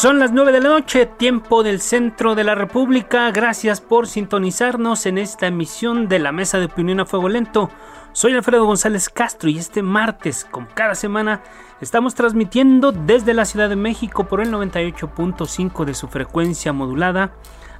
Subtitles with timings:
[0.00, 3.32] Son las 9 de la noche, tiempo del centro de la República.
[3.32, 7.68] Gracias por sintonizarnos en esta emisión de la Mesa de Opinión a Fuego Lento.
[8.12, 11.42] Soy Alfredo González Castro y este martes, como cada semana,
[11.80, 17.32] estamos transmitiendo desde la Ciudad de México por el 98.5 de su frecuencia modulada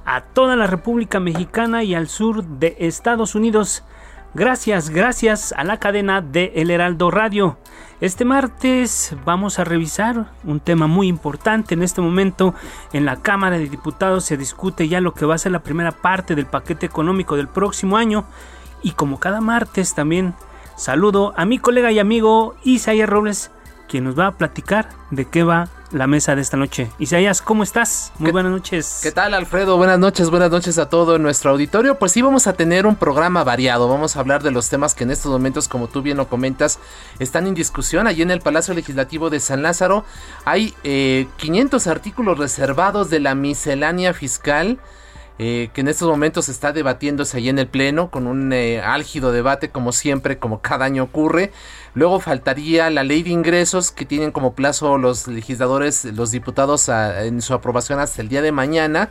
[0.03, 3.85] a toda la República Mexicana y al sur de Estados Unidos.
[4.35, 7.57] Gracias, gracias a la cadena de El Heraldo Radio.
[7.99, 11.73] Este martes vamos a revisar un tema muy importante.
[11.73, 12.53] En este momento
[12.93, 15.91] en la Cámara de Diputados se discute ya lo que va a ser la primera
[15.91, 18.23] parte del paquete económico del próximo año.
[18.83, 20.35] Y como cada martes también
[20.75, 23.49] saludo a mi colega y amigo Isaías Robles,
[23.89, 26.89] quien nos va a platicar de qué va la mesa de esta noche.
[26.99, 28.13] Isaías, ¿cómo estás?
[28.19, 28.99] Muy buenas noches.
[29.01, 29.75] ¿Qué tal, Alfredo?
[29.77, 31.97] Buenas noches, buenas noches a todo nuestro auditorio.
[31.97, 33.89] Pues sí, vamos a tener un programa variado.
[33.89, 36.79] Vamos a hablar de los temas que en estos momentos, como tú bien lo comentas,
[37.17, 38.05] están en discusión.
[38.05, 40.05] Allí en el Palacio Legislativo de San Lázaro
[40.45, 40.75] hay
[41.37, 44.79] 500 eh, artículos reservados de la miscelánea fiscal.
[45.41, 49.31] Eh, que en estos momentos está debatiéndose allí en el Pleno con un eh, álgido
[49.31, 51.53] debate como siempre, como cada año ocurre.
[51.93, 57.41] Luego faltaría la ley de ingresos que tienen como plazo los legisladores, los diputados en
[57.41, 59.09] su aprobación hasta el día de mañana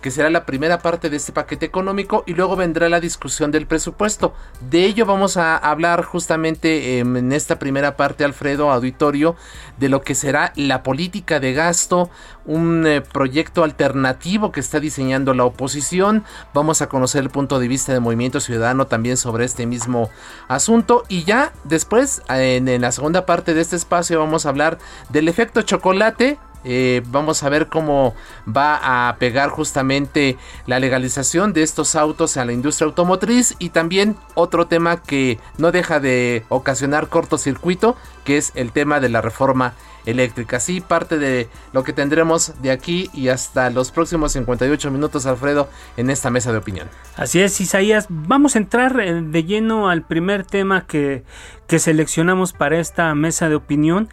[0.00, 3.66] que será la primera parte de este paquete económico y luego vendrá la discusión del
[3.66, 4.34] presupuesto.
[4.60, 9.36] De ello vamos a hablar justamente em, en esta primera parte, Alfredo, auditorio,
[9.78, 12.10] de lo que será la política de gasto,
[12.44, 16.24] un eh, proyecto alternativo que está diseñando la oposición.
[16.54, 20.10] Vamos a conocer el punto de vista de Movimiento Ciudadano también sobre este mismo
[20.48, 24.78] asunto y ya después en, en la segunda parte de este espacio vamos a hablar
[25.10, 26.38] del efecto chocolate
[26.70, 28.14] eh, vamos a ver cómo
[28.46, 30.36] va a pegar justamente
[30.66, 33.56] la legalización de estos autos a la industria automotriz.
[33.58, 39.08] Y también otro tema que no deja de ocasionar cortocircuito, que es el tema de
[39.08, 39.72] la reforma
[40.08, 40.56] eléctrica.
[40.56, 45.68] Así parte de lo que tendremos de aquí y hasta los próximos 58 minutos, Alfredo,
[45.96, 46.88] en esta mesa de opinión.
[47.16, 48.06] Así es, Isaías.
[48.08, 51.24] Vamos a entrar eh, de lleno al primer tema que,
[51.66, 54.08] que seleccionamos para esta mesa de opinión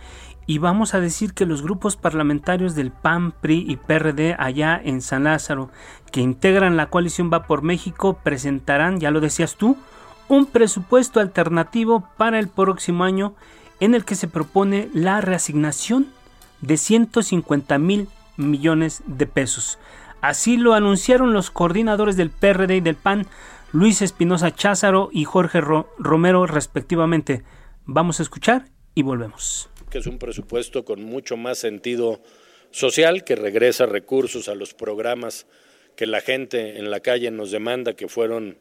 [0.48, 5.02] y vamos a decir que los grupos parlamentarios del PAN, PRI y PRD allá en
[5.02, 5.72] San Lázaro,
[6.12, 9.78] que integran la coalición Va por México, presentarán, ya lo decías tú,
[10.28, 13.34] un presupuesto alternativo para el próximo año
[13.80, 16.08] en el que se propone la reasignación
[16.62, 19.80] de 150 mil millones de pesos.
[20.22, 23.28] Así lo anunciaron los coordinadores del PRD y del PAN,
[23.72, 27.44] Luis Espinosa Cházaro y Jorge Romero respectivamente.
[27.86, 28.66] Vamos a escuchar
[28.96, 32.22] y volvemos que es un presupuesto con mucho más sentido
[32.70, 35.48] social, que regresa recursos a los programas
[35.96, 38.58] que la gente en la calle nos demanda que fueron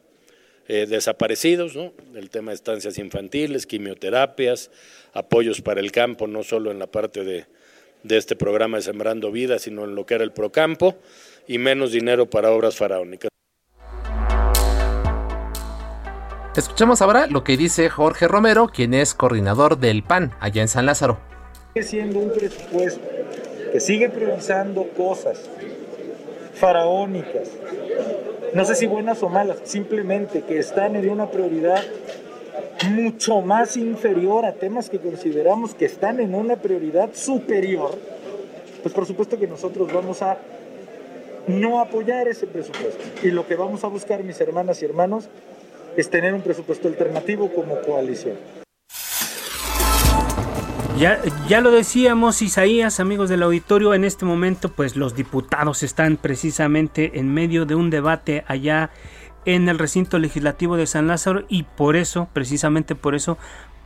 [0.67, 1.93] eh, desaparecidos, ¿no?
[2.15, 4.71] el tema de estancias infantiles, quimioterapias,
[5.13, 7.45] apoyos para el campo, no solo en la parte de,
[8.03, 10.95] de este programa de Sembrando Vida, sino en lo que era el Procampo,
[11.47, 13.29] y menos dinero para obras faraónicas.
[16.55, 20.85] Escuchemos ahora lo que dice Jorge Romero, quien es coordinador del PAN allá en San
[20.85, 21.19] Lázaro.
[21.73, 23.01] Sigue siendo un presupuesto
[23.73, 25.49] que sigue priorizando cosas
[26.55, 27.51] faraónicas,
[28.53, 31.83] no sé si buenas o malas, simplemente que están en una prioridad
[32.89, 37.91] mucho más inferior a temas que consideramos que están en una prioridad superior,
[38.81, 40.37] pues por supuesto que nosotros vamos a
[41.47, 43.03] no apoyar ese presupuesto.
[43.23, 45.27] Y lo que vamos a buscar, mis hermanas y hermanos,
[45.95, 48.64] es tener un presupuesto alternativo como coalición.
[50.97, 56.15] Ya, ya lo decíamos, Isaías, amigos del auditorio, en este momento pues los diputados están
[56.15, 58.91] precisamente en medio de un debate allá
[59.43, 63.37] en el recinto legislativo de San Lázaro y por eso, precisamente por eso,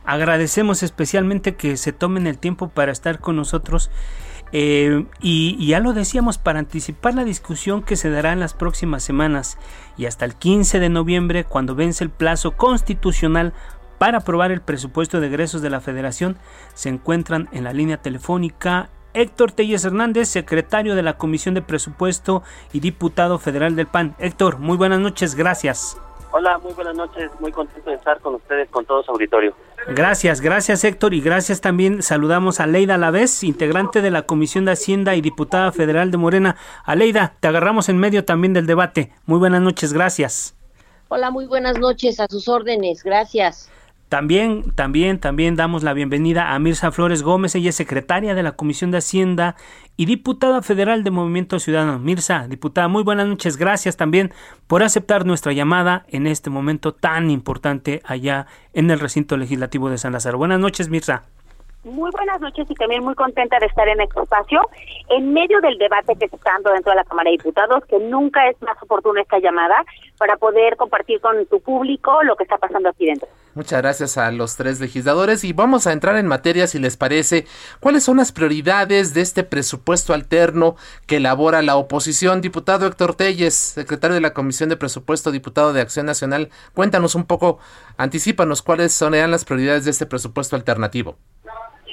[0.04, 3.90] agradecemos especialmente que se tomen el tiempo para estar con nosotros.
[4.52, 9.02] Eh, y, ya lo decíamos, para anticipar la discusión que se dará en las próximas
[9.02, 9.58] semanas
[9.96, 13.52] y hasta el 15 de noviembre, cuando vence el plazo constitucional
[14.00, 16.38] para aprobar el presupuesto de egresos de la Federación,
[16.72, 22.42] se encuentran en la línea telefónica Héctor Telles Hernández, secretario de la Comisión de Presupuesto
[22.72, 24.14] y diputado federal del PAN.
[24.18, 25.98] Héctor, muy buenas noches, gracias.
[26.30, 29.54] Hola, muy buenas noches, muy contento de estar con ustedes, con todo su auditorio.
[29.88, 34.72] Gracias, gracias Héctor y gracias también saludamos a Leida Alavés, integrante de la Comisión de
[34.72, 36.56] Hacienda y diputada federal de Morena.
[36.86, 39.12] Aleida, te agarramos en medio también del debate.
[39.26, 40.56] Muy buenas noches, gracias.
[41.08, 43.68] Hola, muy buenas noches, a sus órdenes, gracias.
[44.10, 48.56] También, también, también damos la bienvenida a Mirza Flores Gómez, ella es secretaria de la
[48.56, 49.54] Comisión de Hacienda
[49.96, 52.00] y diputada federal de Movimiento Ciudadano.
[52.00, 54.32] Mirza, diputada, muy buenas noches, gracias también
[54.66, 59.98] por aceptar nuestra llamada en este momento tan importante allá en el recinto legislativo de
[59.98, 60.38] San Lázaro.
[60.38, 61.22] Buenas noches, Mirza.
[61.82, 64.60] Muy buenas noches y también muy contenta de estar en este espacio
[65.08, 67.98] en medio del debate que se está dando dentro de la Cámara de Diputados, que
[67.98, 69.82] nunca es más oportuna esta llamada
[70.18, 73.28] para poder compartir con tu público lo que está pasando aquí dentro.
[73.54, 77.46] Muchas gracias a los tres legisladores y vamos a entrar en materia si les parece.
[77.80, 82.42] ¿Cuáles son las prioridades de este presupuesto alterno que elabora la oposición?
[82.42, 87.24] Diputado Héctor Telles, secretario de la Comisión de Presupuesto, diputado de Acción Nacional, cuéntanos un
[87.24, 87.58] poco,
[87.96, 91.16] anticipanos cuáles son las prioridades de este presupuesto alternativo.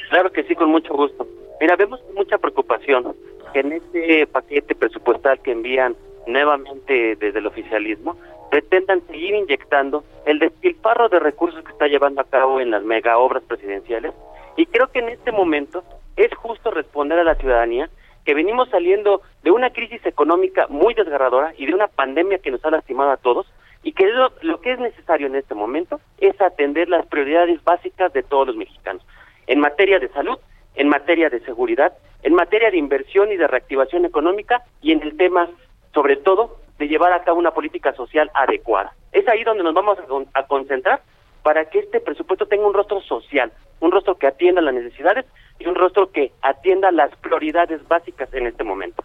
[0.10, 1.28] Claro que sí, con mucho gusto.
[1.60, 3.16] Mira, vemos mucha preocupación
[3.54, 5.96] que en este paquete presupuestal que envían
[6.28, 8.18] nuevamente desde el oficialismo
[8.52, 13.18] pretendan seguir inyectando el despilfarro de recursos que está llevando a cabo en las mega
[13.18, 14.14] obras presidenciales
[14.56, 15.84] y creo que en este momento
[16.16, 17.90] es justo responder a la ciudadanía
[18.26, 22.64] que venimos saliendo de una crisis económica muy desgarradora y de una pandemia que nos
[22.66, 23.48] ha lastimado a todos
[23.84, 28.12] y que lo, lo que es necesario en este momento es atender las prioridades básicas
[28.12, 29.04] de todos los mexicanos
[29.48, 30.38] en materia de salud,
[30.76, 35.18] en materia de seguridad, en materia de inversión y de reactivación económica y en el
[35.18, 35.50] tema,
[35.94, 38.94] sobre todo, de llevar a cabo una política social adecuada.
[39.12, 39.98] Es ahí donde nos vamos
[40.34, 41.02] a, concentrar
[41.44, 45.26] para que este presupuesto tenga un rostro social, un rostro que atienda las necesidades
[45.60, 49.04] y un rostro que atienda las prioridades básicas en este momento.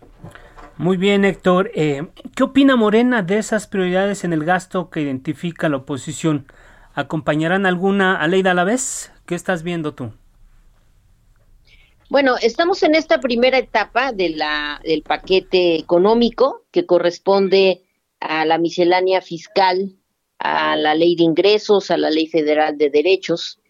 [0.77, 1.71] Muy bien, Héctor.
[1.75, 2.03] Eh,
[2.35, 6.47] ¿Qué opina Morena de esas prioridades en el gasto que identifica la oposición?
[6.95, 9.13] ¿Acompañarán alguna a ley a la vez?
[9.27, 10.13] ¿Qué estás viendo tú?
[12.13, 17.85] Bueno, estamos en esta primera etapa de la, del paquete económico que corresponde
[18.21, 19.97] a la miscelánea fiscal,
[20.39, 23.61] a la ley de ingresos, a la ley federal de derechos.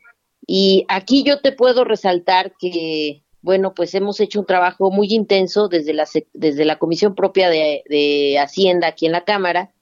[0.45, 5.69] Y aquí yo te puedo resaltar que, bueno, pues hemos hecho un trabajo muy intenso
[5.69, 9.73] desde la, desde la Comisión propia de, de Hacienda aquí en la Cámara.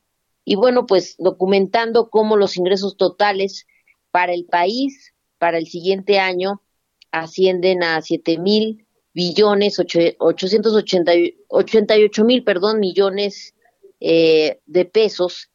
[0.45, 3.67] Y bueno, pues documentando cómo los ingresos totales
[4.11, 6.61] para el país para el siguiente año
[7.13, 9.79] ascienden a siete mil billones,
[10.19, 13.55] ochocientos ochenta y ocho mil, perdón, millones
[14.01, 15.51] eh, de pesos,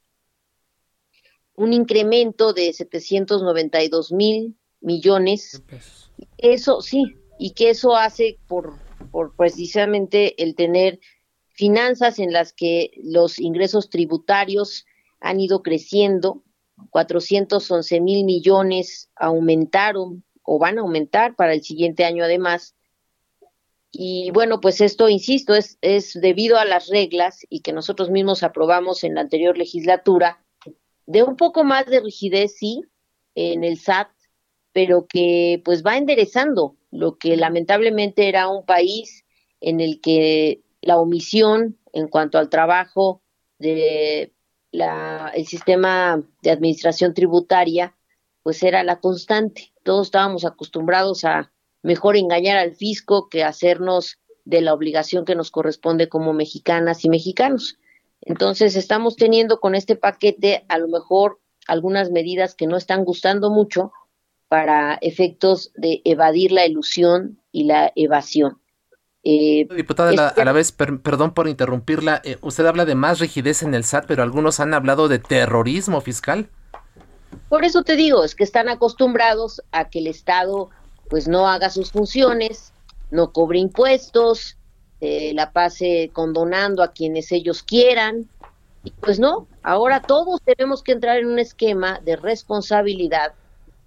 [1.55, 5.63] un incremento de 792 mil millones.
[6.37, 8.73] Eso sí, y que eso hace por,
[9.11, 10.99] por precisamente el tener
[11.47, 14.85] finanzas en las que los ingresos tributarios
[15.21, 16.43] han ido creciendo,
[16.89, 22.75] 411 mil millones aumentaron o van a aumentar para el siguiente año además.
[23.91, 28.43] Y bueno, pues esto, insisto, es, es debido a las reglas y que nosotros mismos
[28.43, 30.43] aprobamos en la anterior legislatura,
[31.05, 32.81] de un poco más de rigidez, sí,
[33.35, 34.09] en el SAT,
[34.73, 39.25] pero que pues va enderezando lo que lamentablemente era un país
[39.61, 43.21] en el que la omisión en cuanto al trabajo
[43.57, 44.33] de
[44.71, 47.95] la, el sistema de administración tributaria
[48.45, 49.73] pues era la constante.
[49.81, 55.49] Todos estábamos acostumbrados a mejor engañar al fisco que hacernos de la obligación que nos
[55.49, 57.79] corresponde como mexicanas y mexicanos.
[58.21, 63.49] Entonces estamos teniendo con este paquete a lo mejor algunas medidas que no están gustando
[63.49, 63.91] mucho
[64.47, 68.61] para efectos de evadir la ilusión y la evasión.
[69.23, 73.73] Eh, Diputada, a la vez, perdón por interrumpirla, eh, usted habla de más rigidez en
[73.73, 76.51] el SAT, pero algunos han hablado de terrorismo fiscal.
[77.49, 80.69] Por eso te digo, es que están acostumbrados a que el Estado
[81.09, 82.73] pues no haga sus funciones,
[83.11, 84.57] no cobre impuestos,
[85.01, 88.29] eh, la pase condonando a quienes ellos quieran.
[88.83, 93.33] Y pues no, ahora todos tenemos que entrar en un esquema de responsabilidad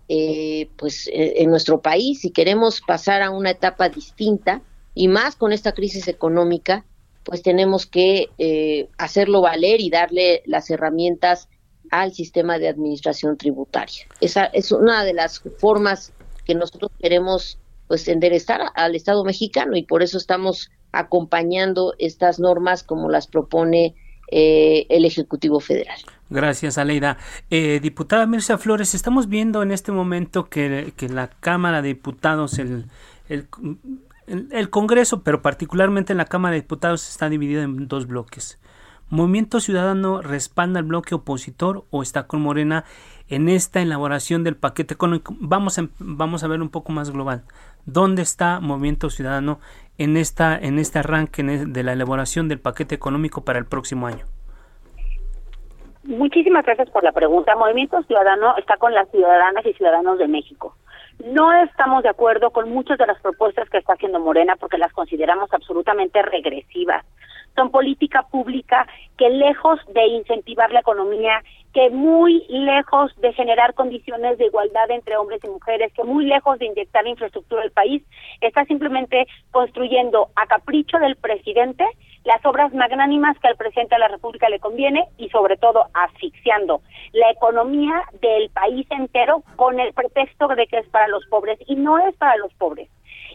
[0.08, 4.62] eh, pues eh, en nuestro país si queremos pasar a una etapa distinta
[4.94, 6.84] y más con esta crisis económica,
[7.24, 11.48] pues tenemos que hacerlo valer y darle las herramientas
[11.90, 14.06] al sistema de administración tributaria.
[14.20, 16.12] Esa es una de las formas
[16.44, 22.82] que nosotros queremos pues enderezar al Estado mexicano y por eso estamos acompañando estas normas
[22.82, 23.94] como las propone
[24.30, 25.98] eh, el Ejecutivo Federal.
[26.30, 27.16] Gracias, Aleida.
[27.50, 32.84] Eh, diputada Mirza Flores, estamos viendo en este momento que, la Cámara de Diputados, el,
[33.28, 38.58] el, Congreso, pero particularmente en la Cámara de Diputados, está dividida en dos bloques.
[39.10, 42.84] ¿Movimiento Ciudadano respalda al bloque opositor o está con Morena
[43.30, 45.34] en esta elaboración del paquete económico?
[45.40, 47.42] Vamos a, vamos a ver un poco más global.
[47.86, 49.60] ¿Dónde está Movimiento Ciudadano
[49.96, 54.26] en, esta, en este arranque de la elaboración del paquete económico para el próximo año?
[56.04, 57.56] Muchísimas gracias por la pregunta.
[57.56, 60.76] Movimiento Ciudadano está con las ciudadanas y ciudadanos de México.
[61.24, 64.92] No estamos de acuerdo con muchas de las propuestas que está haciendo Morena porque las
[64.92, 67.06] consideramos absolutamente regresivas
[67.58, 68.86] son política pública
[69.16, 71.42] que lejos de incentivar la economía,
[71.74, 76.58] que muy lejos de generar condiciones de igualdad entre hombres y mujeres, que muy lejos
[76.60, 78.02] de inyectar infraestructura al país,
[78.40, 81.84] está simplemente construyendo a capricho del presidente
[82.24, 86.80] las obras magnánimas que al presidente de la República le conviene y sobre todo asfixiando
[87.12, 91.74] la economía del país entero con el pretexto de que es para los pobres y
[91.74, 92.88] no es para los pobres.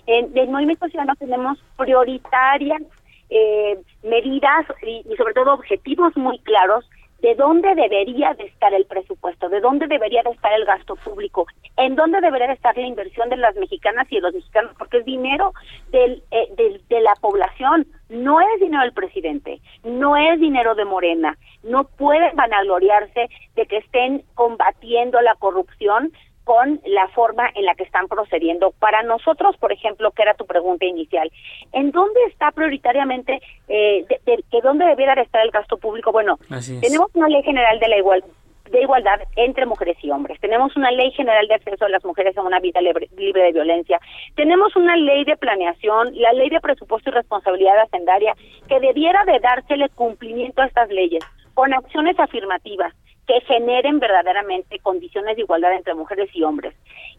[0.05, 2.81] En el Movimiento Ciudadano tenemos prioritarias
[3.29, 6.85] eh, medidas y, sobre todo objetivos muy claros
[7.21, 11.47] de dónde debería de estar el presupuesto, de dónde debería de estar el gasto público,
[11.77, 14.97] en dónde debería de estar la inversión de las mexicanas y de los mexicanos, porque
[14.97, 15.53] es dinero
[15.91, 21.37] del, eh, de la población, no es dinero del presidente, no es dinero de Morena,
[21.63, 26.11] no pueden vanagloriarse de que estén combatiendo la corrupción
[26.43, 28.71] con la forma en la que están procediendo.
[28.71, 31.31] Para nosotros, por ejemplo, que era tu pregunta inicial,
[31.71, 36.11] ¿en dónde está prioritariamente, eh, de, dónde debiera estar el gasto público?
[36.11, 36.37] Bueno,
[36.81, 38.27] tenemos una ley general de la igualdad
[38.71, 40.39] de igualdad entre mujeres y hombres.
[40.39, 43.51] Tenemos una ley general de acceso de las mujeres a una vida libre, libre, de
[43.51, 43.99] violencia.
[44.35, 48.33] Tenemos una ley de planeación, la ley de presupuesto y responsabilidad hacendaria,
[48.67, 51.23] que debiera de dársele cumplimiento a estas leyes
[51.53, 52.95] con acciones afirmativas
[53.27, 56.73] que generen verdaderamente condiciones de igualdad entre mujeres y hombres.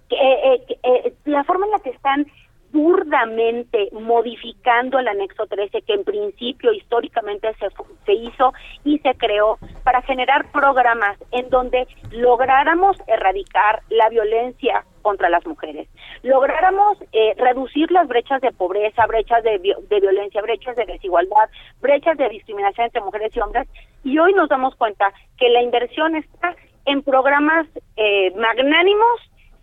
[0.08, 2.26] Que, eh, eh, la forma en la que están
[2.74, 7.68] burdamente modificando el anexo 13 que en principio históricamente se,
[8.04, 8.52] se hizo
[8.84, 15.86] y se creó para generar programas en donde lográramos erradicar la violencia contra las mujeres,
[16.24, 21.48] lográramos eh, reducir las brechas de pobreza, brechas de, de violencia, brechas de desigualdad,
[21.80, 23.68] brechas de discriminación entre mujeres y hombres
[24.02, 29.20] y hoy nos damos cuenta que la inversión está en programas eh, magnánimos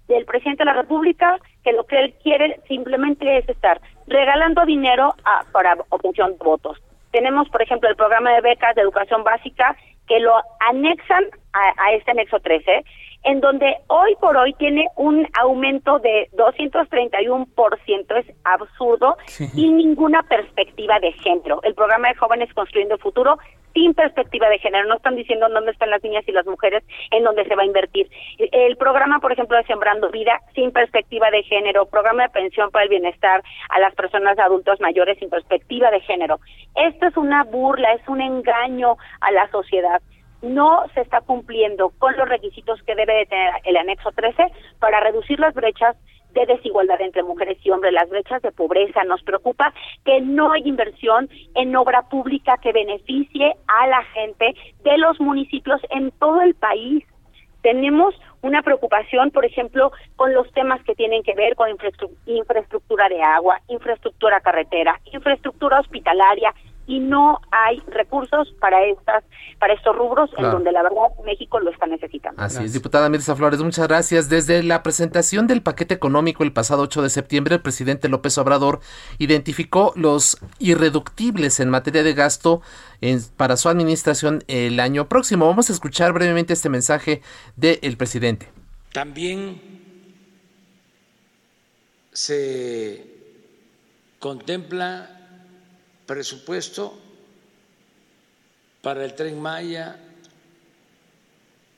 [0.08, 5.14] del presidente de la República, que lo que él quiere simplemente es estar regalando dinero
[5.24, 6.78] a, para obtención de votos.
[7.12, 9.76] Tenemos, por ejemplo, el programa de becas de educación básica
[10.08, 12.84] que lo anexan a, a este anexo 13
[13.24, 19.18] en donde hoy por hoy tiene un aumento de 231%, es absurdo,
[19.54, 21.62] y ninguna perspectiva de género.
[21.64, 23.38] El programa de jóvenes construyendo el futuro
[23.74, 27.24] sin perspectiva de género, no están diciendo dónde están las niñas y las mujeres, en
[27.24, 28.10] dónde se va a invertir.
[28.38, 32.84] El programa, por ejemplo, de Sembrando Vida, sin perspectiva de género, programa de pensión para
[32.84, 36.40] el bienestar a las personas adultos mayores sin perspectiva de género.
[36.76, 40.02] Esto es una burla, es un engaño a la sociedad
[40.42, 44.48] no se está cumpliendo con los requisitos que debe de tener el anexo 13
[44.80, 45.96] para reducir las brechas
[46.34, 49.04] de desigualdad entre mujeres y hombres, las brechas de pobreza.
[49.04, 49.74] Nos preocupa
[50.06, 55.82] que no hay inversión en obra pública que beneficie a la gente de los municipios
[55.90, 57.06] en todo el país.
[57.62, 61.70] Tenemos una preocupación, por ejemplo, con los temas que tienen que ver con
[62.26, 66.54] infraestructura de agua, infraestructura carretera, infraestructura hospitalaria,
[66.88, 69.24] y no hay recursos para estas
[69.60, 72.42] para estos rubros en donde la verdad México lo está necesitando.
[72.42, 74.28] Así es, diputada Mirza Flores, muchas gracias.
[74.28, 78.80] Desde la presentación del paquete económico el pasado 8 de septiembre, el presidente López Obrador
[79.20, 82.62] identificó los irreductibles en materia de gasto
[83.38, 85.46] para su administración el año próximo.
[85.46, 87.22] Vamos a escuchar brevemente este mensaje
[87.56, 88.50] del presidente.
[88.94, 89.62] También
[92.12, 93.06] se
[94.20, 95.21] contempla
[96.12, 97.02] presupuesto
[98.82, 99.96] para el tren Maya,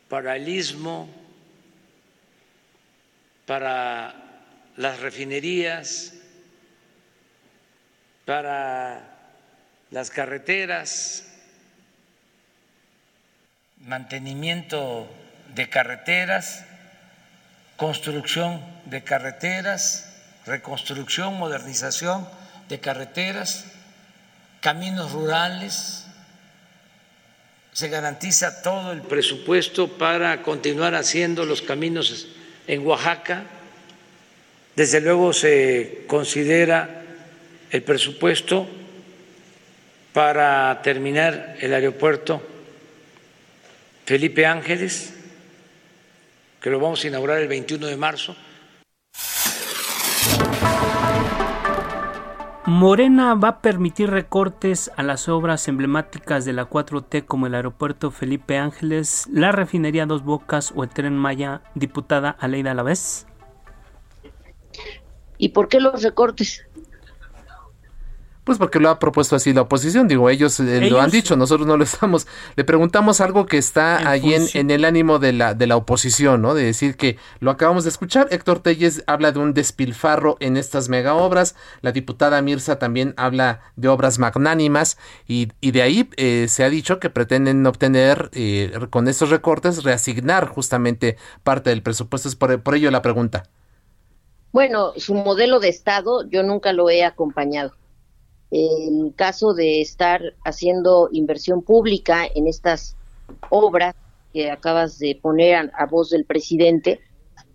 [0.09, 1.07] para el istmo,
[3.45, 4.15] para
[4.75, 6.15] las refinerías,
[8.25, 9.03] para
[9.91, 11.27] las carreteras,
[13.81, 15.07] mantenimiento
[15.53, 16.65] de carreteras,
[17.77, 20.11] construcción de carreteras,
[20.47, 22.27] reconstrucción, modernización
[22.67, 23.72] de carreteras
[24.63, 26.05] caminos rurales,
[27.73, 32.29] se garantiza todo el presupuesto para continuar haciendo los caminos
[32.65, 33.43] en Oaxaca.
[34.73, 37.03] Desde luego se considera
[37.71, 38.65] el presupuesto
[40.13, 42.41] para terminar el aeropuerto
[44.05, 45.13] Felipe Ángeles,
[46.61, 48.33] que lo vamos a inaugurar el 21 de marzo.
[52.65, 58.09] Morena va a permitir recortes a las obras emblemáticas de la 4T como el aeropuerto
[58.09, 63.27] Felipe Ángeles, la refinería Dos Bocas o el tren Maya, diputada Aleida Alavés.
[65.37, 66.65] ¿Y por qué los recortes?
[68.43, 71.65] Pues porque lo ha propuesto así la oposición, digo, ellos, eh, lo han dicho, nosotros
[71.65, 75.65] no lo estamos, le preguntamos algo que está allí en, el ánimo de la, de
[75.65, 76.53] la oposición, ¿no?
[76.53, 80.89] De decir que lo acabamos de escuchar, Héctor Telles habla de un despilfarro en estas
[80.89, 86.65] mega obras, la diputada Mirza también habla de obras magnánimas y, de ahí eh, se
[86.65, 92.35] ha dicho que pretenden obtener eh, con estos recortes reasignar justamente parte del presupuesto, es
[92.35, 93.43] por, por ello la pregunta.
[94.51, 97.71] Bueno, su modelo de Estado yo nunca lo he acompañado
[98.53, 102.95] el caso de estar haciendo inversión pública en estas
[103.49, 103.95] obras
[104.31, 106.99] que acabas de poner a, voz del presidente,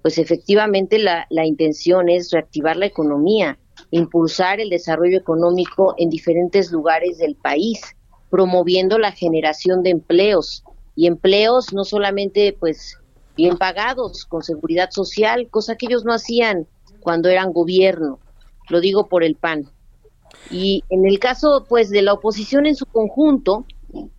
[0.02, 3.59] pues efectivamente la, la, intención es reactivar la economía,
[3.93, 7.81] impulsar el desarrollo económico en diferentes lugares del país,
[8.28, 10.64] promoviendo la generación de empleos
[10.97, 12.99] y empleos no solamente pues
[13.37, 16.67] bien pagados, con seguridad social, cosa que ellos no hacían
[16.99, 18.19] cuando eran gobierno.
[18.69, 19.71] Lo digo por el PAN.
[20.50, 23.66] Y en el caso, pues, de la oposición en su conjunto,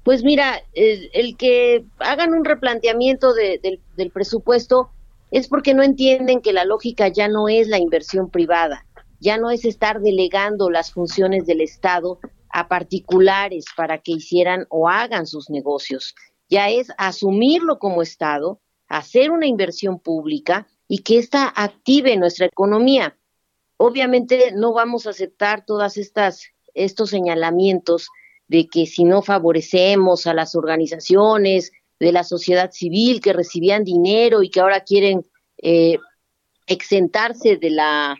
[0.03, 4.89] pues mira, el, que hagan un replanteamiento del presupuesto
[5.31, 8.85] es porque no entienden que la lógica ya no es la inversión privada,
[9.19, 12.19] ya no es estar delegando las funciones del Estado
[12.51, 16.15] a particulares para que hicieran o hagan sus negocios,
[16.49, 23.15] ya es asumirlo como Estado, hacer una inversión pública y que ésta active nuestra economía.
[23.81, 26.43] Obviamente no vamos a aceptar todas estas
[26.73, 28.09] estos señalamientos
[28.49, 34.43] de que si no favorecemos a las organizaciones de la sociedad civil que recibían dinero
[34.43, 35.25] y que ahora quieren
[35.61, 35.97] eh,
[36.67, 38.17] exentarse de la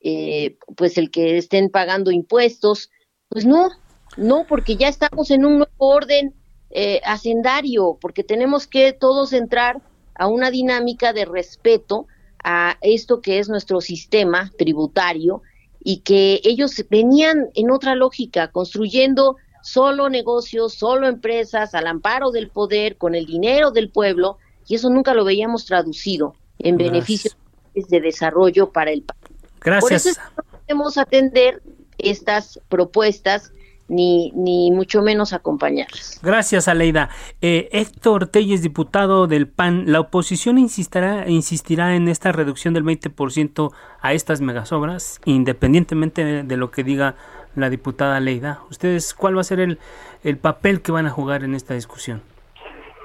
[0.00, 2.90] eh, pues el que estén pagando impuestos
[3.30, 3.70] pues no
[4.18, 6.34] no porque ya estamos en un nuevo orden
[6.68, 9.80] eh, hacendario porque tenemos que todos entrar
[10.14, 12.08] a una dinámica de respeto
[12.42, 15.42] a esto que es nuestro sistema tributario
[15.84, 22.48] y que ellos venían en otra lógica, construyendo solo negocios, solo empresas al amparo del
[22.48, 27.36] poder, con el dinero del pueblo, y eso nunca lo veíamos traducido en beneficios
[27.74, 29.20] de desarrollo para el país.
[29.60, 29.80] Gracias.
[29.80, 31.62] Por eso no podemos atender
[31.98, 33.52] estas propuestas
[33.88, 36.20] ni, ni mucho menos acompañarlas.
[36.22, 37.10] Gracias, Aleida.
[37.40, 43.72] Eh, Héctor Telles, diputado del PAN, ¿la oposición insistirá, insistirá en esta reducción del 20%
[44.00, 47.16] a estas megasobras, independientemente de, lo que diga
[47.54, 48.60] la diputada Aleida?
[48.70, 49.78] ¿Ustedes cuál va a ser el,
[50.24, 52.22] el papel que van a jugar en esta discusión?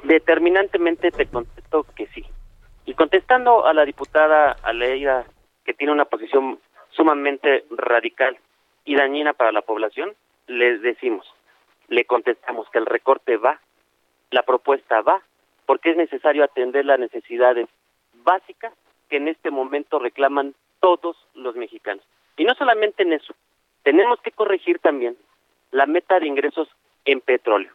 [0.04, 2.24] Determinantemente te contesto que sí.
[2.86, 5.26] Y contestando a la diputada Aleida,
[5.66, 6.60] que tiene una posición
[6.92, 8.38] sumamente radical
[8.86, 10.14] y dañina para la población,
[10.48, 11.32] les decimos,
[11.88, 13.60] le contestamos que el recorte va,
[14.32, 15.22] la propuesta va,
[15.66, 17.68] porque es necesario atender las necesidades
[18.24, 18.74] básicas
[19.10, 22.04] que en este momento reclaman todos los mexicanos.
[22.38, 23.34] Y no solamente en eso,
[23.84, 25.18] tenemos que corregir también
[25.72, 26.68] la meta de ingresos
[27.06, 27.72] en petróleo.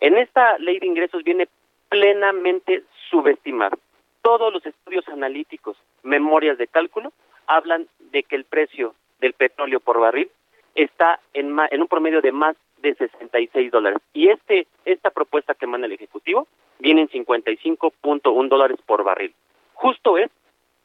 [0.00, 1.48] En esta ley de ingresos viene
[1.88, 3.78] plenamente subestimado.
[4.22, 7.12] Todos los estudios analíticos, memorias de cálculo,
[7.46, 10.30] hablan de que el precio del petróleo por barril
[10.74, 13.98] está en, en un promedio de más de 66 dólares.
[14.12, 16.46] Y este esta propuesta que manda el Ejecutivo
[16.78, 19.34] viene en 55.1 dólares por barril.
[19.74, 20.30] Justo es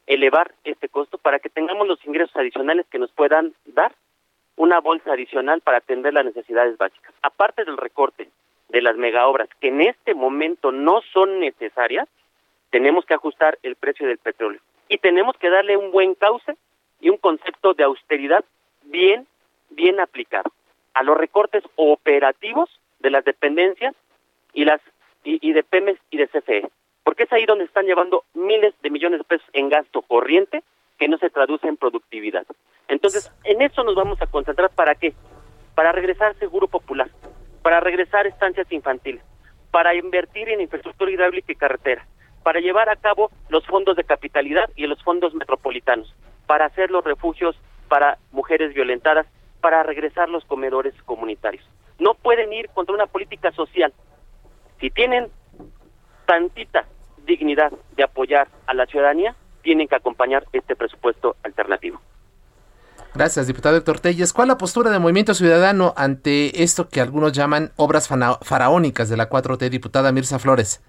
[0.06, 3.94] elevar este costo para que tengamos los ingresos adicionales que nos puedan dar
[4.56, 7.14] una bolsa adicional para atender las necesidades básicas.
[7.22, 8.28] Aparte del recorte
[8.68, 12.08] de las megaobras que en este momento no son necesarias,
[12.70, 16.56] tenemos que ajustar el precio del petróleo y tenemos que darle un buen cauce
[17.00, 18.44] y un concepto de austeridad
[18.84, 19.26] bien
[19.70, 20.52] bien aplicado
[20.94, 23.94] a los recortes operativos de las dependencias
[24.52, 24.80] y las
[25.24, 26.68] y, de PEMES y de CFE,
[27.02, 30.62] porque es ahí donde están llevando miles de millones de pesos en gasto corriente
[30.98, 32.46] que no se traduce en productividad.
[32.88, 35.14] Entonces, en eso nos vamos a concentrar para qué?
[35.74, 37.08] Para regresar seguro popular,
[37.62, 39.22] para regresar estancias infantiles,
[39.70, 42.06] para invertir en infraestructura hidráulica y carretera,
[42.42, 46.14] para llevar a cabo los fondos de capitalidad y los fondos metropolitanos,
[46.46, 47.56] para hacer los refugios
[47.88, 49.26] para mujeres violentadas
[49.64, 51.64] para regresar los comedores comunitarios.
[51.98, 53.94] No pueden ir contra una política social
[54.78, 55.28] Si tienen
[56.26, 56.84] tantita
[57.24, 61.98] dignidad de apoyar a la ciudadanía, tienen que acompañar este presupuesto alternativo.
[63.14, 64.34] Gracias, diputado Héctor Telles.
[64.34, 68.06] ¿Cuál es la postura del Movimiento Ciudadano ante esto que algunos llaman obras
[68.42, 70.84] faraónicas de la 4T, diputada Mirza Flores?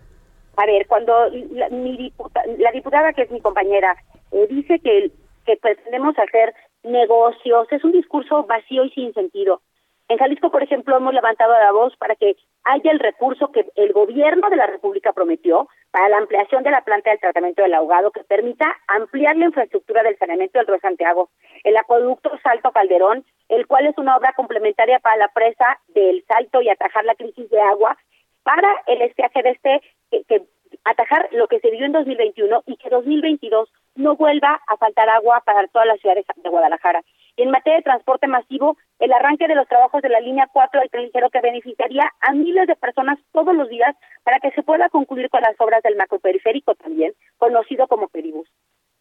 [0.58, 1.14] A ver, cuando
[1.52, 3.96] la, la diputada, que es mi compañera,
[4.34, 5.12] eh, dice que,
[5.46, 6.54] que pretendemos hacer
[6.86, 9.62] negocios, es un discurso vacío y sin sentido.
[10.08, 13.92] En Jalisco, por ejemplo, hemos levantado la voz para que haya el recurso que el
[13.92, 18.12] gobierno de la República prometió para la ampliación de la planta del tratamiento del ahogado
[18.12, 21.30] que permita ampliar la infraestructura del saneamiento del río Santiago,
[21.64, 26.62] el acueducto Salto Calderón, el cual es una obra complementaria para la presa del Salto
[26.62, 27.98] y atajar la crisis de agua
[28.44, 29.82] para el estiaje de este
[30.28, 30.44] que,
[30.84, 35.42] atajar lo que se vivió en 2021 y que 2022 no vuelva a faltar agua
[35.46, 37.04] para todas las ciudades de Guadalajara.
[37.38, 40.80] Y en materia de transporte masivo, el arranque de los trabajos de la línea 4
[40.80, 44.64] del tren ligero que beneficiaría a miles de personas todos los días para que se
[44.64, 48.48] pueda concluir con las obras del macroperiférico también, conocido como Peribus.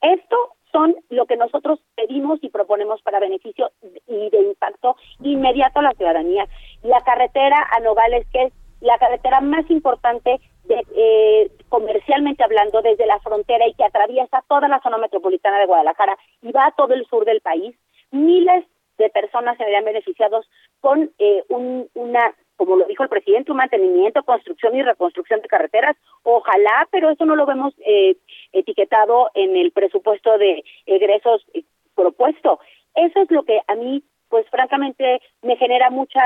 [0.01, 0.37] Esto
[0.73, 3.71] son lo que nosotros pedimos y proponemos para beneficio
[4.09, 6.47] y de impacto inmediato a la ciudadanía.
[6.83, 8.53] La carretera a Nogales, que es
[8.85, 14.69] la carretera más importante de, eh, comercialmente hablando desde la frontera y que atraviesa toda
[14.69, 17.75] la zona metropolitana de Guadalajara y va a todo el sur del país,
[18.11, 18.65] miles
[18.99, 20.49] de personas se verían beneficiados
[20.81, 25.49] con eh, un, una, como lo dijo el presidente, un mantenimiento, construcción y reconstrucción de
[25.49, 25.97] carreteras.
[26.23, 28.17] Ojalá, pero eso no lo vemos eh,
[28.53, 32.61] etiquetado en el presupuesto de egresos eh, propuesto.
[32.95, 36.23] Eso es lo que a mí, pues francamente, me genera mucha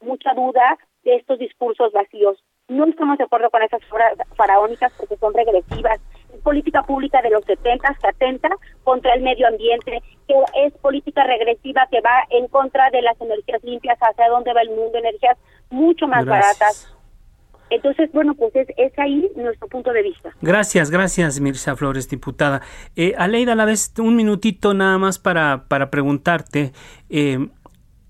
[0.00, 2.36] mucha duda de estos discursos vacíos.
[2.68, 6.00] No estamos de acuerdo con esas obras faraónicas porque son regresivas.
[6.34, 8.50] Es política pública de los 70 que atenta
[8.82, 10.34] contra el medio ambiente, que
[10.66, 14.70] es política regresiva que va en contra de las energías limpias, hacia dónde va el
[14.70, 15.38] mundo, energías
[15.70, 16.92] mucho más baratas.
[17.70, 20.30] Entonces, bueno, pues es, es, ahí nuestro punto de vista.
[20.40, 22.62] Gracias, gracias, Mirza Flores, diputada.
[22.94, 26.72] Eh, Aleida, a la vez, un minutito nada más para, para preguntarte.
[27.10, 27.48] Eh,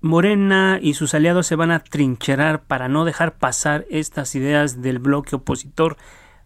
[0.01, 4.99] Morena y sus aliados se van a trincherar para no dejar pasar estas ideas del
[4.99, 5.97] bloque opositor.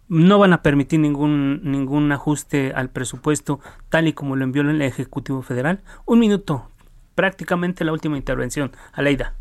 [0.08, 3.60] No van a permitir ningún, ningún ajuste al presupuesto
[3.90, 5.82] tal y como lo envió el Ejecutivo Federal.
[6.06, 6.70] Un minuto,
[7.16, 8.72] prácticamente la última intervención.
[8.94, 9.36] Aleida.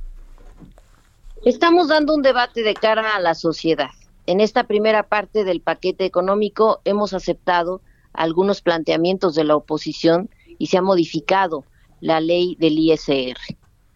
[1.45, 3.91] Estamos dando un debate de cara a la sociedad.
[4.27, 7.81] En esta primera parte del paquete económico hemos aceptado
[8.13, 11.65] algunos planteamientos de la oposición y se ha modificado
[12.01, 13.39] la ley del ISR.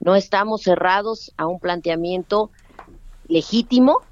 [0.04, 2.50] No estamos cerrados a un planteamiento
[3.26, 4.02] legítimo,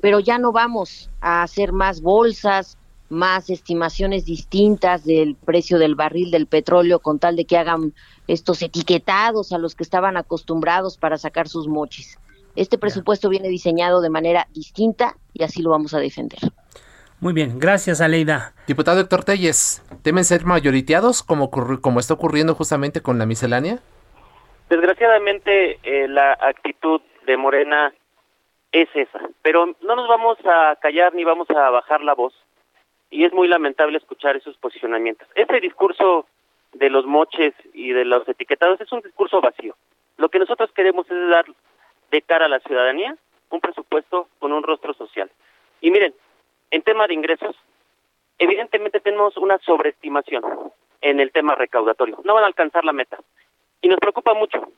[0.00, 2.76] pero ya no vamos a hacer más bolsas,
[3.08, 7.94] más estimaciones distintas del precio del barril del petróleo con tal de que hagan
[8.26, 12.18] estos etiquetados a los que estaban acostumbrados para sacar sus mochis.
[12.56, 16.40] Este presupuesto viene diseñado de manera distinta y así lo vamos a defender.
[17.20, 18.54] Muy bien, gracias Aleida.
[18.66, 23.78] Diputado Héctor Telles, ¿temen ser mayoriteados como, como está ocurriendo justamente con la miscelánea?
[24.68, 27.92] Desgraciadamente eh, la actitud de Morena
[28.70, 32.34] es esa, pero no nos vamos a callar ni vamos a bajar la voz
[33.10, 35.26] y es muy lamentable escuchar esos posicionamientos.
[35.34, 36.26] Ese discurso
[36.74, 39.74] de los moches y de los etiquetados es un discurso vacío.
[40.18, 41.46] Lo que nosotros queremos es dar
[42.10, 43.16] de cara a la ciudadanía
[43.50, 45.30] un presupuesto con un rostro social.
[45.80, 46.14] Y miren,
[46.70, 47.56] en tema de ingresos,
[48.38, 50.42] evidentemente tenemos una sobreestimación
[51.00, 52.18] en el tema recaudatorio.
[52.24, 53.18] No van a alcanzar la meta.
[53.80, 54.72] Y nos preocupa mucho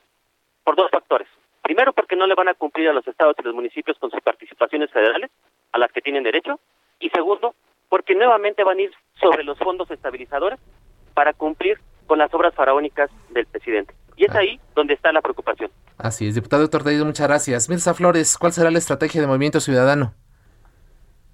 [0.64, 1.28] por dos factores.
[1.62, 4.20] Primero, porque no le van a cumplir a los estados y los municipios con sus
[4.20, 5.30] participaciones federales,
[5.72, 6.58] a las que tienen derecho.
[6.98, 7.54] Y segundo,
[7.88, 10.58] porque nuevamente van a ir sobre los fondos estabilizadores
[11.14, 13.94] para cumplir con las obras faraónicas del presidente.
[14.16, 15.70] Y es ahí donde está la preocupación.
[15.96, 17.68] Así es, diputado Tortello, muchas gracias.
[17.68, 20.14] Mirza Flores, ¿cuál será la estrategia de Movimiento Ciudadano?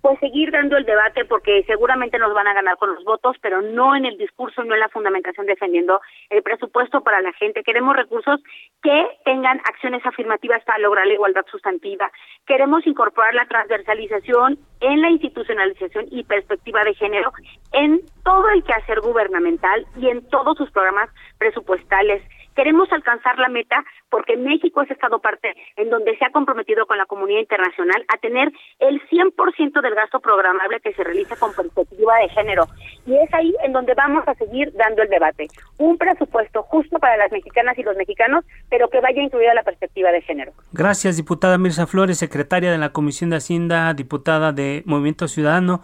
[0.06, 3.60] Pues seguir dando el debate porque seguramente nos van a ganar con los votos, pero
[3.60, 7.64] no en el discurso, no en la fundamentación defendiendo el presupuesto para la gente.
[7.64, 8.40] Queremos recursos
[8.84, 12.12] que tengan acciones afirmativas para lograr la igualdad sustantiva.
[12.46, 17.32] Queremos incorporar la transversalización en la institucionalización y perspectiva de género
[17.72, 22.22] en todo el quehacer gubernamental y en todos sus programas presupuestales.
[22.56, 26.96] Queremos alcanzar la meta porque México es Estado parte en donde se ha comprometido con
[26.96, 32.16] la comunidad internacional a tener el 100% del gasto programable que se realiza con perspectiva
[32.16, 32.66] de género.
[33.04, 35.48] Y es ahí en donde vamos a seguir dando el debate.
[35.78, 40.10] Un presupuesto justo para las mexicanas y los mexicanos, pero que vaya incluida la perspectiva
[40.10, 40.52] de género.
[40.72, 45.82] Gracias, diputada Mirza Flores, secretaria de la Comisión de Hacienda, diputada de Movimiento Ciudadano.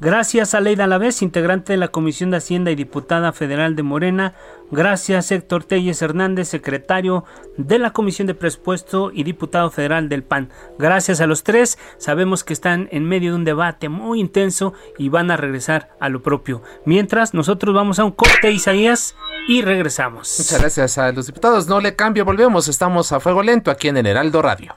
[0.00, 4.34] Gracias a Leida Alavés, integrante de la Comisión de Hacienda y diputada federal de Morena.
[4.70, 6.02] Gracias Héctor Telles
[6.44, 7.24] secretario
[7.56, 10.50] de la Comisión de Presupuesto y diputado federal del PAN.
[10.78, 11.78] Gracias a los tres.
[11.98, 16.08] Sabemos que están en medio de un debate muy intenso y van a regresar a
[16.08, 16.62] lo propio.
[16.84, 19.16] Mientras, nosotros vamos a un corte, Isaías,
[19.48, 20.34] y regresamos.
[20.38, 21.66] Muchas gracias a los diputados.
[21.66, 22.68] No le cambio, volvemos.
[22.68, 24.76] Estamos a fuego lento aquí en el Heraldo Radio.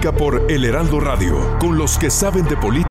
[0.00, 2.86] Por El Heraldo Radio con los que saben de política.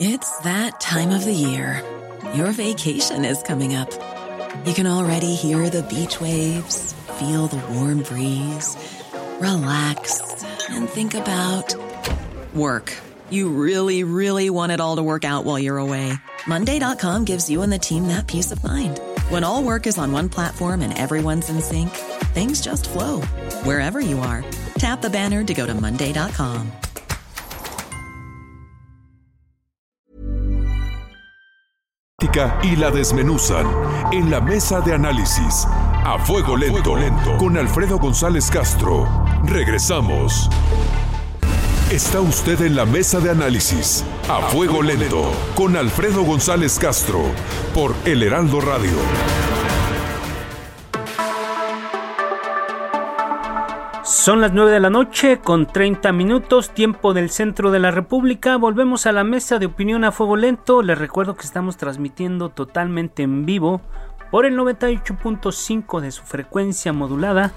[0.00, 1.82] It's that time of the year.
[2.34, 3.90] Your vacation is coming up.
[4.64, 8.76] You can already hear the beach waves, feel the warm breeze,
[9.40, 11.74] relax, and think about
[12.54, 12.92] work.
[13.30, 16.12] You really, really want it all to work out while you're away.
[16.46, 19.00] Monday.com gives you and the team that peace of mind.
[19.30, 21.90] When all work is on one platform and everyone's in sync,
[22.32, 23.20] things just flow
[23.64, 24.44] wherever you are.
[24.88, 26.72] Tap the banner to go to Monday.com.
[32.62, 33.66] Y la desmenuzan
[34.12, 35.66] en la mesa de análisis
[36.04, 39.06] a fuego lento, lento con Alfredo González Castro.
[39.44, 40.48] Regresamos.
[41.90, 47.24] Está usted en la mesa de análisis a fuego lento con Alfredo González Castro
[47.74, 49.57] por El Heraldo Radio.
[54.28, 58.58] Son las 9 de la noche con 30 minutos, tiempo del centro de la República.
[58.58, 60.82] Volvemos a la mesa de opinión a fuego lento.
[60.82, 63.80] Les recuerdo que estamos transmitiendo totalmente en vivo
[64.30, 67.52] por el 98.5 de su frecuencia modulada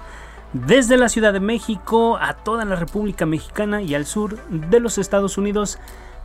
[0.54, 4.96] desde la Ciudad de México a toda la República Mexicana y al sur de los
[4.96, 5.78] Estados Unidos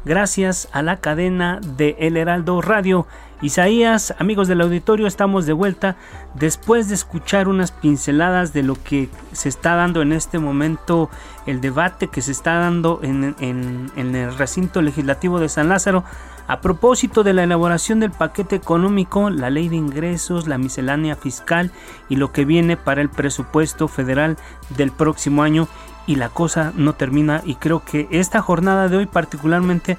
[0.05, 3.07] gracias a la cadena de El Heraldo Radio.
[3.41, 5.95] Isaías, amigos del auditorio, estamos de vuelta
[6.33, 11.09] después de escuchar unas pinceladas de lo que se está dando en este momento,
[11.45, 13.35] el debate que se está dando en,
[13.95, 16.03] el recinto legislativo de San Lázaro.
[16.47, 21.71] A propósito de la elaboración del paquete económico, la ley de ingresos, la miscelánea fiscal
[22.07, 24.37] y lo que viene para el presupuesto federal
[24.69, 25.67] del próximo año
[26.07, 29.97] y la cosa no termina y creo que esta jornada de hoy particularmente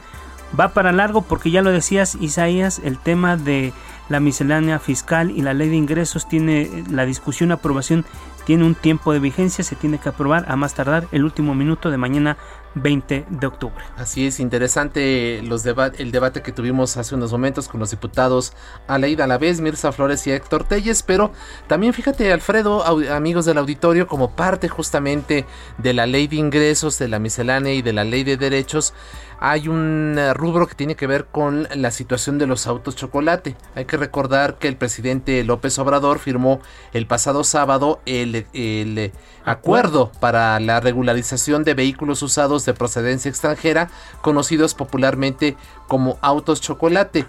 [0.58, 3.72] va para largo porque ya lo decías Isaías, el tema de
[4.08, 8.04] la miscelánea fiscal y la ley de ingresos tiene la discusión, aprobación
[8.48, 11.90] tiene un tiempo de vigencia, se tiene que aprobar a más tardar el último minuto
[11.90, 12.38] de mañana
[12.76, 13.84] 20 de octubre.
[13.98, 18.54] Así es, interesante los el debate que tuvimos hace unos momentos con los diputados
[18.86, 21.30] Aleida Alavés, Mirza Flores y Héctor Telles, pero
[21.66, 25.44] también fíjate Alfredo, amigos del auditorio, como parte justamente
[25.76, 28.94] de la ley de ingresos, de la miscelánea y de la ley de derechos,
[29.40, 33.56] hay un eh, rubro que tiene que ver con la situación de los autos chocolate.
[33.74, 36.60] Hay que recordar que el presidente López Obrador firmó
[36.92, 39.12] el pasado sábado el, el
[39.44, 43.90] acuerdo para la regularización de vehículos usados de procedencia extranjera,
[44.22, 47.26] conocidos popularmente como autos chocolate.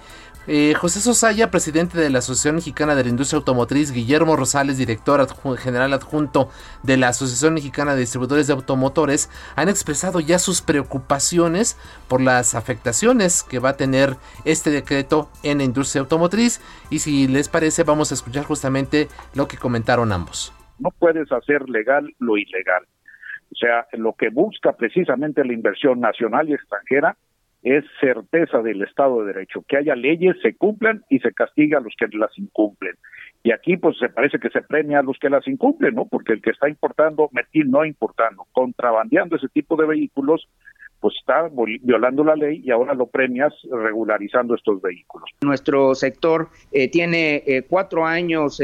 [0.52, 5.28] Eh, José Sosaya, presidente de la Asociación Mexicana de la Industria Automotriz, Guillermo Rosales, director
[5.60, 6.50] general adjunto
[6.82, 12.56] de la Asociación Mexicana de Distribuidores de Automotores, han expresado ya sus preocupaciones por las
[12.56, 16.62] afectaciones que va a tener este decreto en la industria automotriz.
[16.90, 20.52] Y si les parece, vamos a escuchar justamente lo que comentaron ambos.
[20.80, 22.84] No puedes hacer legal lo ilegal.
[23.52, 27.18] O sea, lo que busca precisamente la inversión nacional y extranjera
[27.64, 31.82] es certeza del Estado de Derecho, que haya leyes, se cumplan y se castiga a
[31.82, 32.96] los que las incumplen.
[33.44, 36.06] Y aquí pues se parece que se premia a los que las incumplen, ¿no?
[36.06, 37.30] Porque el que está importando,
[37.66, 40.48] no importando, contrabandeando ese tipo de vehículos,
[41.00, 41.50] pues está
[41.82, 45.30] violando la ley y ahora lo premias regularizando estos vehículos.
[45.42, 48.62] Nuestro sector eh, tiene eh, cuatro años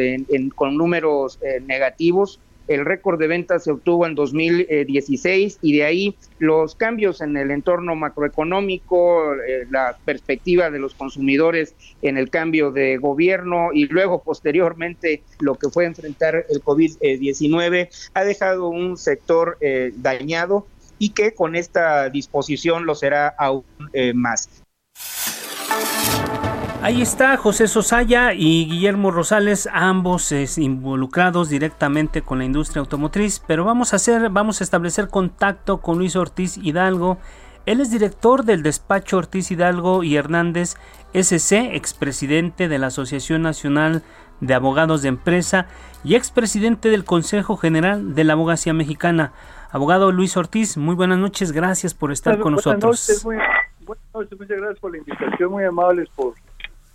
[0.55, 6.15] con números eh, negativos el récord de ventas se obtuvo en 2016 y de ahí
[6.39, 12.71] los cambios en el entorno macroeconómico, eh, la perspectiva de los consumidores en el cambio
[12.71, 19.57] de gobierno y luego posteriormente lo que fue enfrentar el COVID-19 ha dejado un sector
[19.97, 20.65] dañado
[20.99, 24.49] y que con esta disposición lo será aún eh, más.
[26.81, 33.65] Ahí está José Sosaya y Guillermo Rosales, ambos involucrados directamente con la industria automotriz, pero
[33.65, 37.17] vamos a hacer, vamos a establecer contacto con Luis Ortiz Hidalgo.
[37.65, 40.75] Él es director del despacho Ortiz Hidalgo y Hernández
[41.13, 44.03] SC, expresidente de la Asociación Nacional
[44.39, 45.65] de Abogados de Empresa
[46.03, 49.33] y expresidente del Consejo General de la Abogacía Mexicana.
[49.75, 53.25] Abogado Luis Ortiz, muy buenas noches, gracias por estar con nosotros.
[53.25, 56.33] buenas noches, muchas gracias por la invitación, muy amables por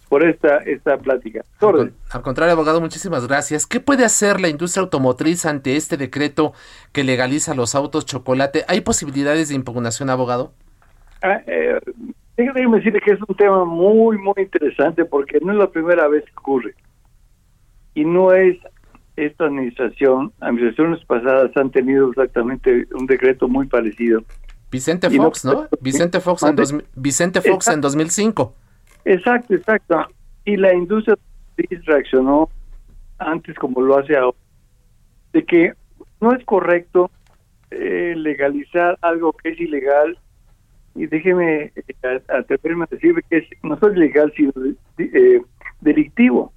[0.08, 1.44] por esta, esta plática.
[1.60, 3.66] Al, contrario, abogado, muchísimas gracias.
[3.66, 6.54] ¿Qué puede hacer la industria automotriz ante este decreto
[6.90, 8.64] que legaliza los autos chocolate?
[8.66, 10.54] ¿Hay posibilidades de impugnación, abogado?
[11.20, 11.78] Ah, eh,
[12.38, 16.24] déjeme decirle que es un tema muy, muy interesante porque no es la primera vez
[16.24, 16.74] que ocurre.
[17.92, 18.56] Y no es
[19.26, 24.22] esta administración, administraciones pasadas han tenido exactamente un decreto muy parecido.
[24.70, 25.68] Vicente Fox, ¿no?
[25.80, 28.54] Vicente Fox, en, dos, Vicente Fox en 2005.
[29.04, 30.06] Exacto, exacto.
[30.44, 31.16] Y la industria
[31.84, 32.48] reaccionó
[33.18, 34.36] antes como lo hace ahora,
[35.32, 35.74] de que
[36.20, 37.10] no es correcto
[37.70, 40.18] eh, legalizar algo que es ilegal
[40.94, 44.52] y déjeme eh, atreverme a decir que es, no es ilegal sino
[44.98, 45.42] eh,
[45.80, 46.52] delictivo.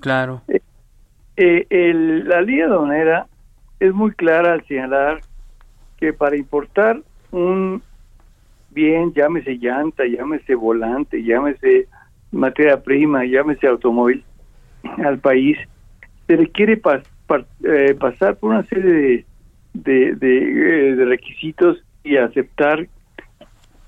[0.00, 0.42] Claro.
[1.38, 3.26] El, la ley aduanera
[3.80, 5.20] es muy clara al señalar
[5.98, 7.82] que para importar un
[8.70, 11.88] bien, llámese llanta, llámese volante, llámese
[12.30, 14.24] materia prima, llámese automóvil
[15.04, 15.58] al país,
[16.26, 16.80] se requiere
[17.64, 19.24] eh, pasar por una serie
[19.74, 22.86] de, de, eh, requisitos y aceptar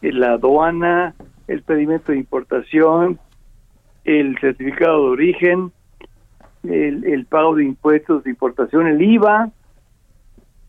[0.02, 1.14] la aduana,
[1.46, 3.18] el pedimento de importación,
[4.04, 5.72] el certificado de origen,
[6.64, 9.50] el, el pago de impuestos de importación, el IVA,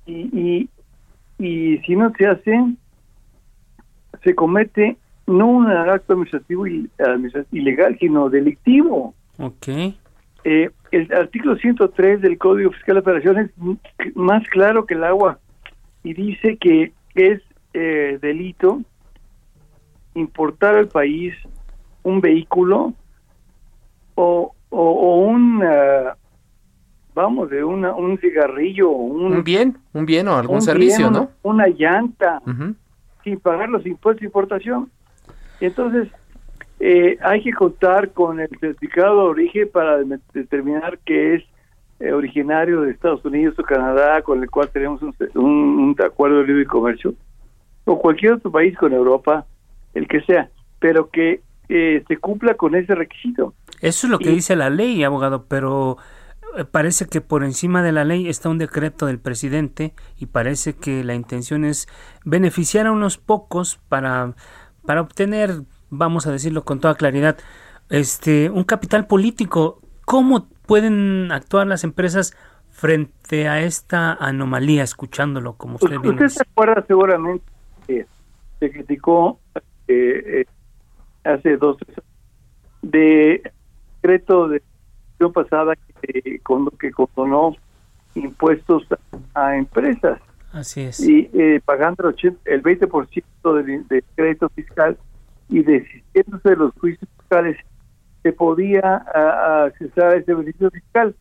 [0.06, 0.69] y,
[1.39, 2.75] y, y si no se hace,
[4.23, 9.13] se comete no un acto administrativo ilegal, sino delictivo.
[9.38, 9.67] Ok.
[10.43, 13.51] Eh, el artículo 103 del Código Fiscal de Operaciones
[13.99, 15.39] es más claro que el agua
[16.04, 17.41] y dice que es
[17.73, 18.82] eh, delito
[20.15, 21.34] importar al país
[22.04, 22.93] un vehículo
[24.15, 26.15] o, o, un, ah,
[27.13, 31.29] vamos, de una, un cigarrillo, un, un bien, un bien o algún servicio, ¿no?
[31.43, 32.41] Una, llanta,
[33.23, 34.89] sin pagar los impuestos de importación.
[35.60, 36.07] Entonces,
[36.79, 39.99] eh, hay que contar con el certificado de origen para
[40.34, 41.43] determinar que es
[41.99, 46.47] eh, originario de Estados Unidos o Canadá, con el cual tenemos un, un, acuerdo de
[46.47, 47.13] libre comercio,
[47.86, 49.45] o cualquier otro país con Europa,
[49.93, 53.53] el que sea, pero que eh, se cumpla con ese requisito.
[53.79, 55.97] Eso es lo que dice la ley, abogado, pero
[56.57, 60.75] eh, parece que por encima de la ley está un decreto del presidente y parece
[60.75, 61.88] que la intención es
[62.25, 64.34] beneficiar a unos pocos para,
[64.86, 67.38] para obtener, vamos a decirlo con toda claridad,
[67.89, 69.81] este un capital político.
[70.05, 72.36] ¿Cómo pueden actuar las empresas
[72.69, 77.45] frente a esta anomalía, escuchándolo como usted pues, Usted se acuerda seguramente
[77.88, 78.05] que
[78.60, 80.45] se criticó eh, eh,
[81.23, 81.77] hace dos
[82.81, 83.41] de
[84.01, 84.62] decreto de
[85.34, 86.41] pasada que,
[86.79, 87.55] que condonó
[88.15, 88.88] impuestos
[89.34, 90.19] a empresas.
[90.51, 90.99] Así es.
[90.99, 94.97] Y eh, pagando el 20% de, de crédito fiscal
[95.49, 97.57] y desistiéndose de los juicios fiscales,
[98.23, 98.97] se podía
[99.65, 101.15] accesar a ese beneficio fiscal.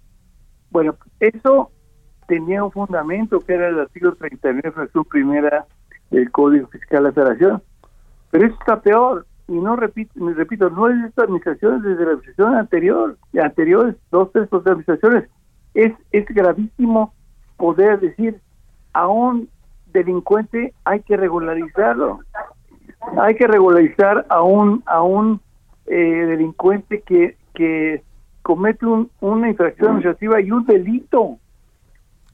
[0.70, 1.70] Bueno, eso
[2.26, 5.66] tenía un fundamento que era el artículo 39, fracción primera
[6.10, 7.62] del Código Fiscal de la Federación.
[8.30, 12.54] Pero eso está peor y no repito, repito, no es esta administración, desde la administración
[12.54, 15.28] anterior, anteriores dos, tres administraciones.
[15.74, 17.12] Es, es gravísimo
[17.56, 18.40] poder decir
[18.92, 19.48] a un
[19.92, 22.20] delincuente hay que regularizarlo.
[23.20, 25.40] Hay que regularizar a un, a un
[25.86, 28.04] eh, delincuente que, que
[28.42, 31.38] comete un, una infracción administrativa y un delito.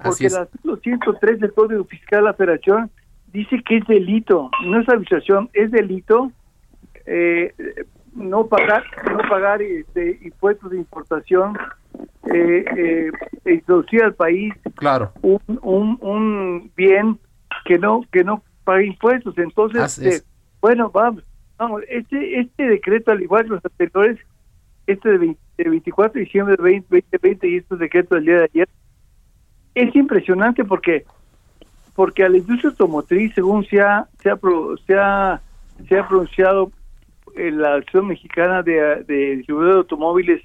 [0.04, 2.90] Porque el artículo 103 del Código Fiscal de la Federación
[3.32, 6.30] dice que es delito, no es administración, es delito
[7.06, 7.54] eh,
[8.16, 11.56] no pagar no pagar este, impuestos de importación
[12.32, 13.10] eh, eh,
[13.44, 15.12] e introducir al país claro.
[15.22, 17.18] un, un, un, bien
[17.64, 19.36] que no que no paga impuestos.
[19.38, 20.26] Entonces este,
[20.60, 21.22] bueno vamos
[21.58, 24.18] vamos este este decreto al igual que los anteriores
[24.86, 28.68] este de, 24 de diciembre de 2020 y este decreto del día de ayer
[29.74, 31.04] es impresionante porque
[31.94, 34.38] porque a la industria automotriz según se ha se ha,
[34.86, 35.40] se ha,
[35.88, 36.70] se ha pronunciado
[37.36, 40.42] la acción mexicana de, de distribuidor de automóviles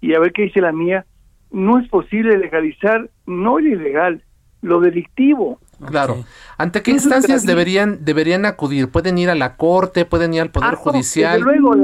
[0.00, 1.06] y a ver qué dice la mía,
[1.50, 4.22] no es posible legalizar no lo ilegal,
[4.62, 5.58] lo delictivo.
[5.84, 6.24] Claro.
[6.56, 8.90] ¿Ante qué instancias deberían deberían acudir?
[8.90, 10.04] ¿Pueden ir a la corte?
[10.04, 11.44] ¿Pueden ir al Poder ah, Judicial?
[11.44, 11.74] Desde luego,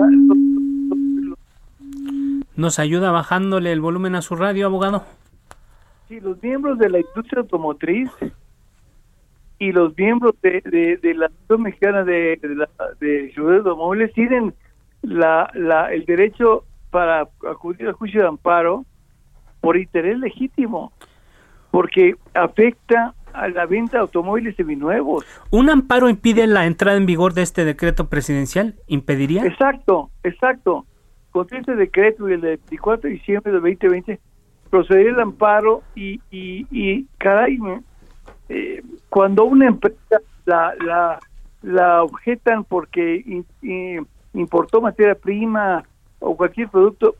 [2.54, 5.04] ¿Nos ayuda bajándole el volumen a su radio, abogado?
[6.08, 8.10] Sí, los miembros de la industria automotriz
[9.62, 10.60] y los miembros de,
[11.00, 12.36] de, la Asociación Mexicana de,
[13.00, 14.52] de, de Automóviles tienen
[15.02, 18.84] la, la, el derecho para acudir al juicio de amparo
[19.60, 20.92] por interés legítimo,
[21.70, 25.24] porque afecta a la venta de automóviles seminuevos.
[25.52, 28.74] ¿Un amparo impide la entrada en vigor de este decreto presidencial?
[28.88, 29.44] ¿Impediría?
[29.46, 30.86] Exacto, exacto.
[31.30, 34.20] Con este decreto y el 24 de diciembre de 2020
[34.70, 37.58] procedería el amparo y, y, y caray,
[38.52, 41.18] eh, cuando una empresa la, la,
[41.62, 43.24] la objetan porque
[44.34, 45.84] importó materia prima
[46.20, 47.14] o cualquier producto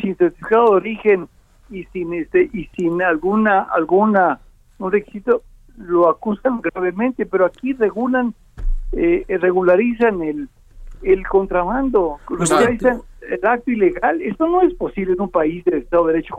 [0.00, 1.28] sin certificado de origen
[1.70, 4.40] y sin este y sin alguna alguna
[4.78, 5.42] un requisito
[5.76, 8.34] lo acusan gravemente pero aquí regulan
[8.92, 10.48] eh, regularizan el
[11.02, 14.20] el contrabando regularizan el acto ilegal.
[14.22, 16.34] Esto no es posible en un país de Estado de Derecho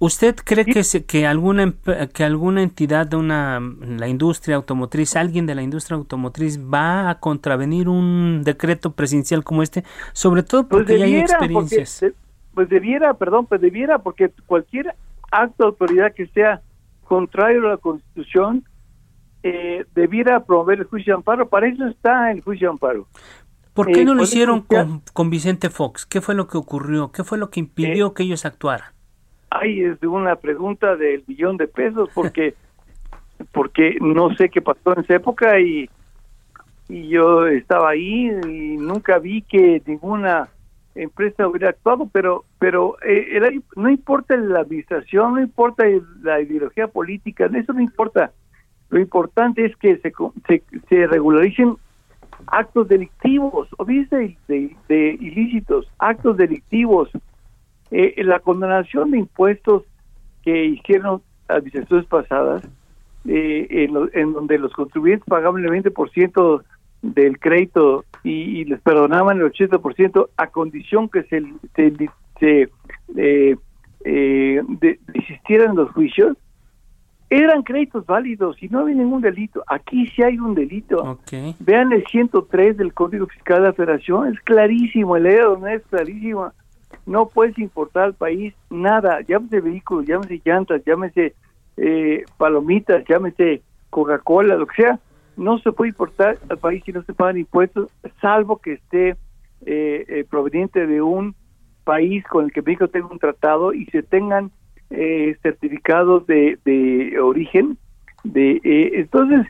[0.00, 1.72] ¿Usted cree que, se, que alguna
[2.12, 7.18] que alguna entidad de una la industria automotriz, alguien de la industria automotriz va a
[7.18, 12.04] contravenir un decreto presidencial como este, sobre todo pues porque ya hay experiencias?
[12.54, 14.94] pues debiera, perdón, pues debiera porque cualquier
[15.30, 16.60] acto de autoridad que sea
[17.04, 18.64] contrario a la Constitución
[19.42, 21.48] eh, debiera promover el juicio de amparo.
[21.48, 23.06] Para eso está el juicio de amparo.
[23.74, 26.04] ¿Por qué no lo eh, hicieron con, con, Vicente Fox?
[26.04, 27.12] ¿Qué fue lo que ocurrió?
[27.12, 28.97] ¿Qué fue lo que impidió eh, que ellos actuaran?
[29.50, 32.54] Ay, es una pregunta del billón de pesos porque
[33.52, 35.88] porque no sé qué pasó en esa época y,
[36.88, 40.48] y yo estaba ahí y nunca vi que ninguna
[40.94, 45.84] empresa hubiera actuado, pero pero eh, no importa la administración, no importa
[46.22, 48.32] la ideología política, eso no importa.
[48.90, 50.12] Lo importante es que se,
[50.46, 51.76] se, se regularicen
[52.46, 57.10] actos delictivos, o dice de, de ilícitos, actos delictivos,
[57.90, 59.84] eh, la condonación de impuestos
[60.42, 62.62] que hicieron administraciones pasadas,
[63.26, 66.62] eh, en, donde los contribuyentes pagaban el 20%
[67.02, 71.42] del crédito y, les perdonaban el 80% a condición que se,
[72.40, 72.68] se,
[73.16, 73.56] eh,
[74.04, 74.62] eh
[75.12, 76.36] desistieran los juicios,
[77.30, 79.62] eran créditos válidos y no había ningún delito.
[79.66, 81.18] Aquí sí hay un delito.
[81.60, 85.82] Vean el 103 del Código Fiscal de la Federación, es clarísimo, el ley de es
[85.90, 86.52] clarísima
[87.08, 91.34] no puedes importar al país nada, llámese vehículos, llámese llantas, llámese
[91.78, 95.00] eh, palomitas, llámese Coca-Cola, lo que sea,
[95.36, 97.90] no se puede importar al país si no se pagan impuestos,
[98.20, 99.16] salvo que esté
[99.64, 101.34] eh, eh, proveniente de un
[101.84, 104.50] país con el que México tenga un tratado y se tengan
[105.42, 107.76] certificados de, de origen.
[108.24, 108.58] de
[108.94, 109.46] Entonces,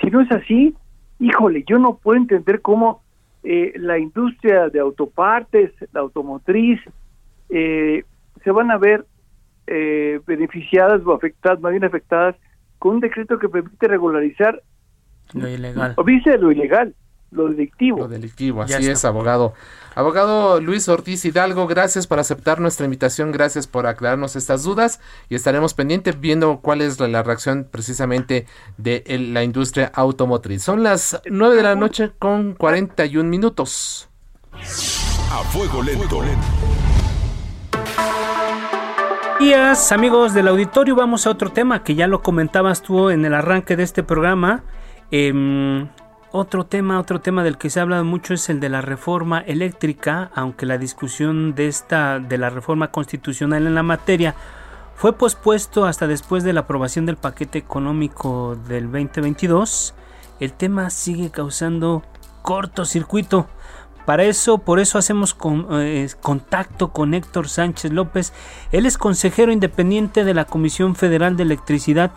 [0.00, 0.74] si no es así,
[1.18, 3.01] híjole, yo no puedo entender cómo
[3.42, 6.80] eh, la industria de autopartes, la automotriz,
[7.48, 8.04] eh,
[8.42, 9.04] se van a ver
[9.66, 12.36] eh, beneficiadas o afectadas, más bien afectadas,
[12.78, 14.62] con un decreto que permite regularizar
[15.34, 15.94] lo ilegal.
[15.96, 16.94] O dice lo ilegal
[17.32, 17.98] lo delictivo.
[17.98, 19.54] Lo delictivo, así es, abogado.
[19.94, 25.34] Abogado Luis Ortiz Hidalgo, gracias por aceptar nuestra invitación, gracias por aclararnos estas dudas y
[25.34, 28.46] estaremos pendientes viendo cuál es la, reacción precisamente
[28.78, 30.62] de la industria automotriz.
[30.62, 34.08] Son las 9 de la noche con 41 minutos.
[34.52, 36.22] A fuego lento.
[39.40, 43.34] Días, amigos del auditorio, vamos a otro tema que ya lo comentabas tú en el
[43.34, 44.62] arranque de este programa.
[45.10, 45.86] Eh,
[46.32, 49.40] otro tema, otro tema del que se ha hablado mucho es el de la reforma
[49.40, 54.34] eléctrica, aunque la discusión de esta de la reforma constitucional en la materia
[54.94, 59.94] fue pospuesto hasta después de la aprobación del paquete económico del 2022.
[60.40, 62.02] El tema sigue causando
[62.42, 63.46] cortocircuito.
[64.06, 65.36] Para eso, por eso hacemos
[65.72, 68.32] eh, contacto con Héctor Sánchez López.
[68.72, 72.10] Él es consejero independiente de la Comisión Federal de Electricidad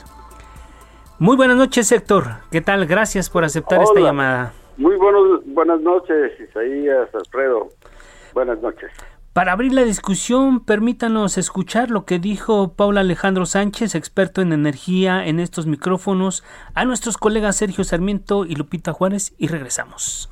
[1.20, 2.26] muy buenas noches, Héctor.
[2.52, 2.86] ¿Qué tal?
[2.86, 4.54] Gracias por aceptar esta llamada.
[4.78, 7.70] Muy buenos, buenas noches, Isaías, Alfredo.
[8.34, 8.92] Buenas noches.
[9.34, 15.26] Para abrir la discusión, permítanos escuchar lo que dijo Paula Alejandro Sánchez, experto en energía,
[15.26, 16.44] en estos micrófonos,
[16.74, 20.30] a nuestros colegas Sergio Sarmiento y Lupita Juárez, y regresamos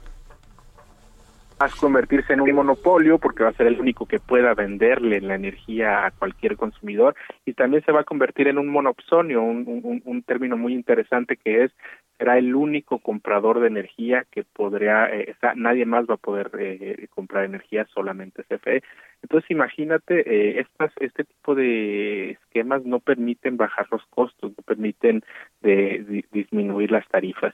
[1.65, 5.35] a convertirse en un monopolio porque va a ser el único que pueda venderle la
[5.35, 10.23] energía a cualquier consumidor y también se va a convertir en un monopsonio, un, un,
[10.23, 11.71] término muy interesante que es
[12.17, 17.07] será el único comprador de energía que podría, eh, nadie más va a poder eh,
[17.09, 18.83] comprar energía, solamente CFE.
[19.21, 25.23] Entonces imagínate, eh, estas, este tipo de esquemas no permiten bajar los costos, no permiten
[25.61, 27.53] de disminuir las tarifas.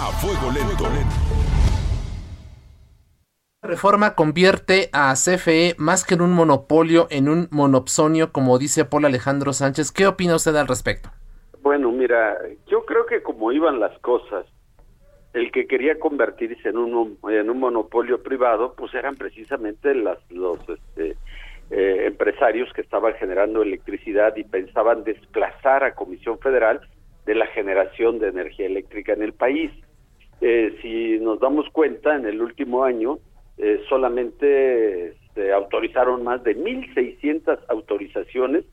[0.00, 0.84] A fuego lento.
[3.62, 8.84] La reforma convierte a CFE más que en un monopolio en un monopsonio, como dice
[8.84, 9.92] Paul Alejandro Sánchez.
[9.92, 11.10] ¿Qué opina usted al respecto?
[11.62, 12.36] Bueno, mira,
[12.66, 14.46] yo creo que como iban las cosas,
[15.32, 20.58] el que quería convertirse en un en un monopolio privado, pues eran precisamente las, los
[20.68, 21.16] este,
[21.70, 26.80] eh, empresarios que estaban generando electricidad y pensaban desplazar a Comisión Federal
[27.26, 29.70] de la generación de energía eléctrica en el país.
[30.40, 33.18] Eh, si nos damos cuenta, en el último año
[33.56, 38.64] eh, solamente se autorizaron más de 1.600 autorizaciones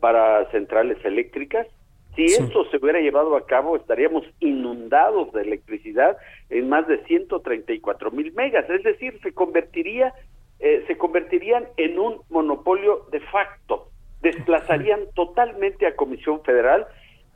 [0.00, 1.66] para centrales eléctricas.
[2.14, 6.16] Si esto se hubiera llevado a cabo, estaríamos inundados de electricidad
[6.48, 8.68] en más de 134 mil megas.
[8.70, 10.14] Es decir, se convertiría,
[10.58, 13.90] eh, se convertirían en un monopolio de facto.
[14.22, 16.86] Desplazarían totalmente a Comisión Federal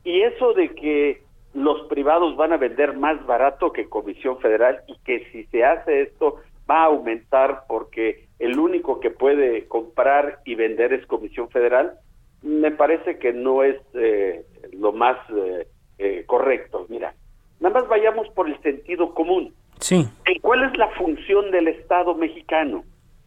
[0.03, 1.21] y eso de que
[1.53, 6.03] los privados van a vender más barato que Comisión Federal y que si se hace
[6.03, 6.37] esto
[6.69, 11.93] va a aumentar porque el único que puede comprar y vender es Comisión Federal,
[12.41, 16.85] me parece que no es eh, lo más eh, eh, correcto.
[16.89, 17.13] Mira,
[17.59, 19.53] nada más vayamos por el sentido común.
[19.79, 20.07] Sí.
[20.41, 22.83] ¿Cuál es la función del Estado mexicano?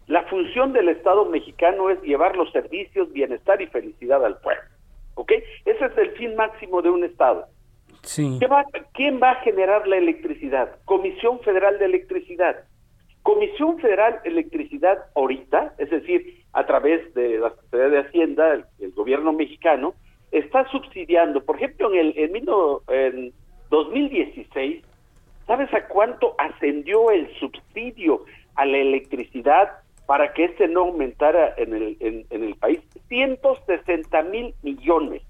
[0.06, 4.62] La función del Estado mexicano es llevar los servicios, bienestar y felicidad al pueblo.
[5.14, 5.32] ¿Ok?
[5.64, 7.46] Ese es el fin máximo de un Estado.
[8.92, 10.76] ¿Quién va a generar la electricidad?
[10.84, 12.64] Comisión Federal de Electricidad.
[13.22, 18.92] Comisión Federal de Electricidad ahorita, es decir, a través de la Secretaría de Hacienda, el,
[18.92, 19.94] gobierno mexicano,
[20.30, 22.36] está subsidiando, por ejemplo, en el en,
[22.88, 23.32] en
[23.70, 24.84] 2016,
[25.46, 28.24] ¿sabes a cuánto ascendió el subsidio
[28.54, 29.70] a la electricidad
[30.06, 32.80] para que este no aumentara en el, en, el país?
[33.08, 35.22] 160 mil millones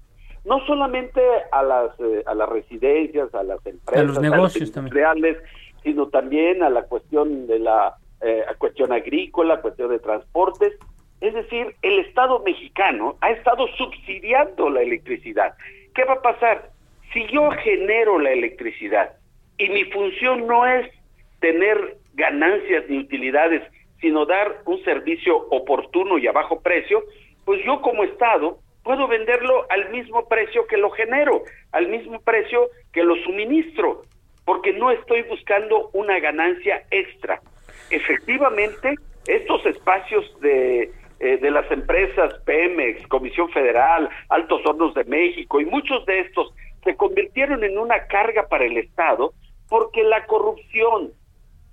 [0.45, 1.21] no solamente
[1.51, 5.37] a las eh, a las residencias, a las empresas, a los negocios industriales,
[5.83, 10.73] sino también a la cuestión de la eh, cuestión agrícola, cuestión de transportes.
[11.21, 15.55] Es decir, el Estado mexicano ha estado subsidiando la electricidad.
[15.93, 16.69] ¿Qué va a pasar?
[17.13, 19.13] Si yo genero la electricidad
[19.57, 20.91] y mi función no es
[21.39, 23.63] tener ganancias ni utilidades,
[24.01, 27.03] sino dar un servicio oportuno y a bajo precio,
[27.45, 32.69] pues yo como Estado puedo venderlo al mismo precio que lo genero, al mismo precio
[32.93, 34.03] que lo suministro
[34.45, 37.41] porque no estoy buscando una ganancia extra.
[37.89, 38.95] Efectivamente,
[39.27, 45.65] estos espacios de, eh, de las empresas Pemex, Comisión Federal, Altos Hornos de México y
[45.65, 49.33] muchos de estos se convirtieron en una carga para el Estado
[49.67, 51.11] porque la corrupción,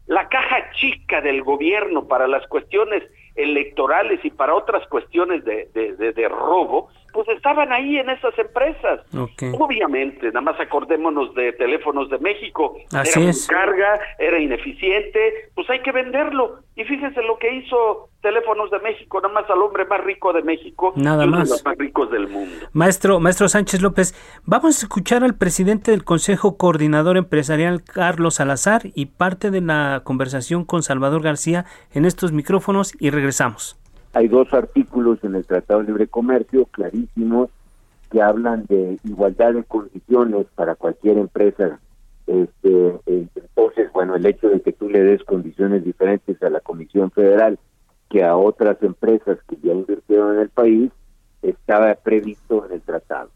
[0.06, 3.02] la caja chica del gobierno para las cuestiones
[3.34, 9.00] electorales y para otras cuestiones de, de, robo, pues estaban ahí en esas empresas.
[9.58, 12.76] Obviamente, nada más acordémonos de Teléfonos de México.
[12.92, 13.46] Así era es.
[13.46, 16.60] carga, era ineficiente, pues hay que venderlo.
[16.74, 20.42] Y fíjense lo que hizo Teléfonos de México, nada más al hombre más rico de
[20.42, 21.48] México, nada uno más.
[21.48, 22.66] de los más ricos del mundo.
[22.72, 28.82] Maestro, maestro Sánchez López, vamos a escuchar al presidente del Consejo Coordinador Empresarial, Carlos Salazar,
[28.94, 33.81] y parte de la conversación con Salvador García en estos micrófonos y regresamos.
[34.14, 37.50] Hay dos artículos en el Tratado de Libre Comercio clarísimos
[38.10, 41.80] que hablan de igualdad de condiciones para cualquier empresa.
[42.26, 47.10] Este, entonces, bueno, el hecho de que tú le des condiciones diferentes a la Comisión
[47.10, 47.58] Federal
[48.10, 50.92] que a otras empresas que ya invirtieron en el país
[51.40, 53.30] estaba previsto en el tratado.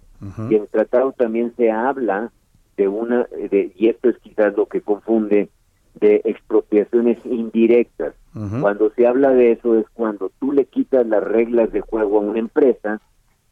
[0.51, 2.31] Y en el tratado también se habla
[2.77, 5.49] de una, de, y esto es quizás lo que confunde,
[6.01, 8.15] de expropiaciones indirectas.
[8.61, 12.21] Cuando se habla de eso es cuando tú le quitas las reglas de juego a
[12.21, 13.01] una empresa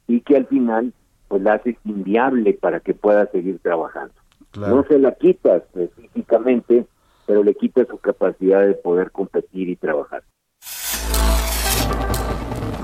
[0.06, 0.92] y que al final
[1.28, 4.12] pues la haces inviable para que pueda seguir trabajando.
[4.56, 6.86] No se la quitas específicamente,
[7.26, 10.22] pero le quitas su capacidad de poder competir y trabajar.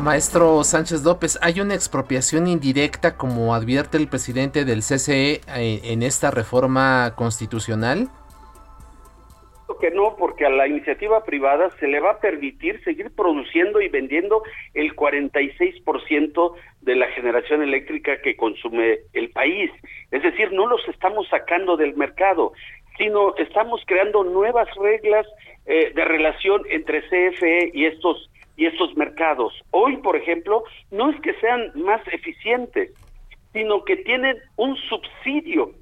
[0.01, 6.03] Maestro Sánchez López, ¿hay una expropiación indirecta como advierte el presidente del CCE eh, en
[6.03, 8.09] esta reforma constitucional?
[9.81, 13.89] Que no, porque a la iniciativa privada se le va a permitir seguir produciendo y
[13.89, 14.43] vendiendo
[14.75, 19.71] el 46% de la generación eléctrica que consume el país.
[20.11, 22.53] Es decir, no los estamos sacando del mercado,
[22.97, 25.27] sino estamos creando nuevas reglas
[25.67, 29.55] eh, de relación entre CFE y estos y estos mercados.
[29.71, 32.93] Hoy, por ejemplo, no es que sean más eficientes,
[33.55, 35.73] sino que tienen un subsidio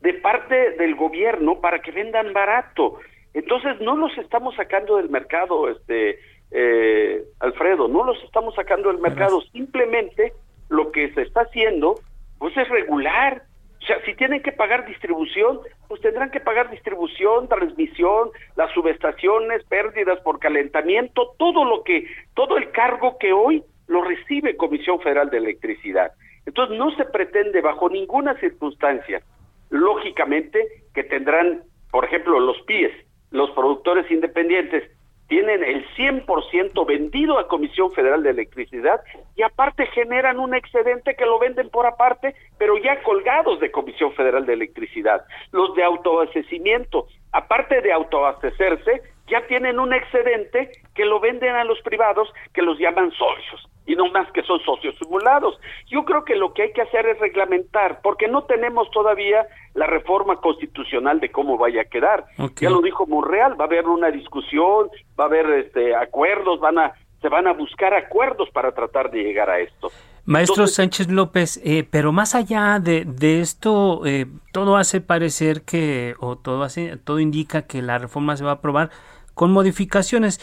[0.00, 2.98] de parte del gobierno para que vendan barato.
[3.36, 6.18] Entonces no los estamos sacando del mercado, este
[6.50, 9.42] eh, Alfredo, no los estamos sacando del mercado.
[9.52, 10.32] Simplemente
[10.70, 11.96] lo que se está haciendo,
[12.38, 13.42] pues es regular.
[13.42, 18.72] O O sea, si tienen que pagar distribución, pues tendrán que pagar distribución, transmisión, las
[18.72, 24.98] subestaciones, pérdidas por calentamiento, todo lo que, todo el cargo que hoy lo recibe Comisión
[25.00, 26.10] Federal de Electricidad.
[26.46, 29.20] Entonces no se pretende bajo ninguna circunstancia,
[29.68, 34.90] lógicamente, que tendrán, por ejemplo, los PIES, los productores independientes,
[35.28, 39.00] tienen el 100% vendido a Comisión Federal de Electricidad
[39.34, 44.12] y aparte generan un excedente que lo venden por aparte, pero ya colgados de Comisión
[44.12, 45.24] Federal de Electricidad.
[45.50, 51.80] Los de autoabastecimiento, aparte de autoabastecerse, ya tienen un excedente que lo venden a los
[51.82, 55.58] privados que los llaman socios y no más que son socios simulados.
[55.88, 59.86] Yo creo que lo que hay que hacer es reglamentar, porque no tenemos todavía la
[59.86, 62.26] reforma constitucional de cómo vaya a quedar.
[62.56, 66.78] Ya lo dijo Monreal, va a haber una discusión, va a haber este acuerdos, van
[66.78, 69.90] a se van a buscar acuerdos para tratar de llegar a esto.
[70.26, 76.14] Maestro Sánchez López, eh, pero más allá de, de esto, eh, todo hace parecer que,
[76.18, 78.90] o todo, hace, todo indica que la reforma se va a aprobar
[79.36, 80.40] con modificaciones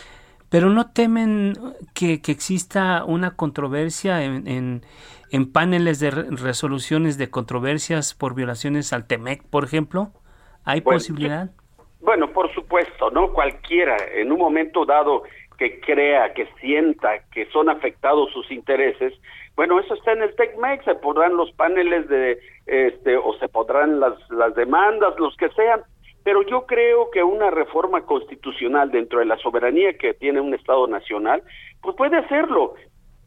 [0.53, 1.53] pero no temen
[1.95, 4.83] que, exista una controversia en,
[5.31, 10.11] en, paneles de resoluciones de controversias por violaciones al TEMEC, por ejemplo.
[10.63, 11.49] ¿Hay posibilidad?
[12.01, 13.33] Bueno, por supuesto, ¿no?
[13.33, 15.23] Cualquiera, en un momento dado
[15.57, 19.11] que crea, que sienta que son afectados sus intereses,
[19.55, 23.99] bueno, eso está en el TECMEC, se podrán los paneles de, este, o se podrán
[23.99, 25.81] las, las demandas, los que sean,
[26.23, 30.87] pero yo creo que una reforma constitucional dentro de la soberanía que tiene un Estado
[30.87, 31.43] nacional,
[31.81, 32.75] pues puede hacerlo.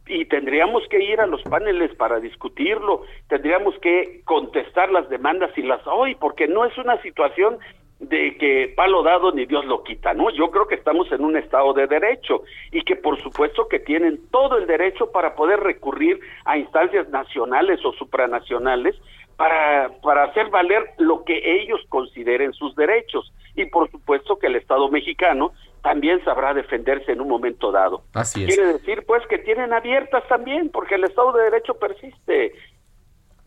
[0.07, 5.63] Y tendríamos que ir a los paneles para discutirlo, tendríamos que contestar las demandas y
[5.63, 7.59] las hoy, porque no es una situación
[7.99, 10.31] de que palo dado ni Dios lo quita, ¿no?
[10.31, 14.21] Yo creo que estamos en un estado de derecho y que por supuesto que tienen
[14.31, 18.97] todo el derecho para poder recurrir a instancias nacionales o supranacionales
[19.37, 23.32] para, para hacer valer lo que ellos consideren sus derechos.
[23.55, 28.03] Y por supuesto que el Estado mexicano también sabrá defenderse en un momento dado.
[28.12, 28.55] Así es.
[28.55, 32.55] Quiere decir, pues, que tienen abiertas también, porque el Estado de Derecho persiste.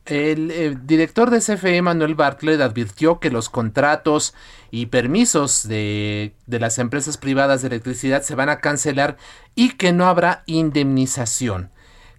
[0.05, 4.33] El, director de CFE, Manuel Bartlett, advirtió que los contratos
[4.71, 9.17] y permisos de, de, las empresas privadas de electricidad se van a cancelar
[9.53, 11.71] y que no habrá indemnización.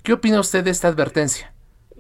[0.04, 1.49] ¿Qué opina usted de esta advertencia?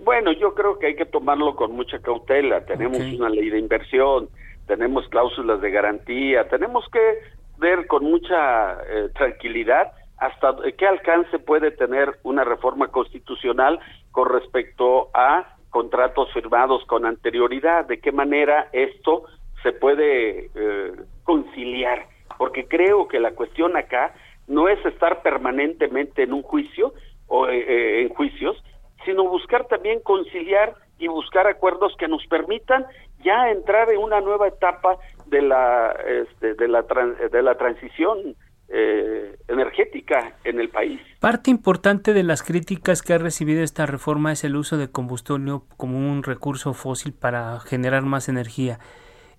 [0.02, 2.64] Bueno, yo creo que hay que tomarlo con mucha cautela.
[2.64, 4.28] Tenemos una ley de inversión,
[4.66, 7.18] tenemos cláusulas de garantía, tenemos que
[7.58, 13.78] ver con mucha eh, tranquilidad hasta qué alcance puede tener una reforma constitucional
[14.10, 19.24] con respecto a contratos firmados con anterioridad, de qué manera esto
[19.62, 20.92] se puede eh,
[21.24, 22.06] conciliar,
[22.38, 24.14] porque creo que la cuestión acá
[24.46, 26.92] no es estar permanentemente en un juicio
[27.26, 28.62] o eh, en juicios,
[29.10, 32.86] sino buscar también conciliar y buscar acuerdos que nos permitan
[33.24, 38.36] ya entrar en una nueva etapa de la este, de la de la transición
[38.68, 41.00] eh, energética en el país.
[41.18, 45.60] Parte importante de las críticas que ha recibido esta reforma es el uso de combustible
[45.76, 48.78] como un recurso fósil para generar más energía.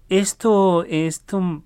[0.10, 1.64] Esto, esto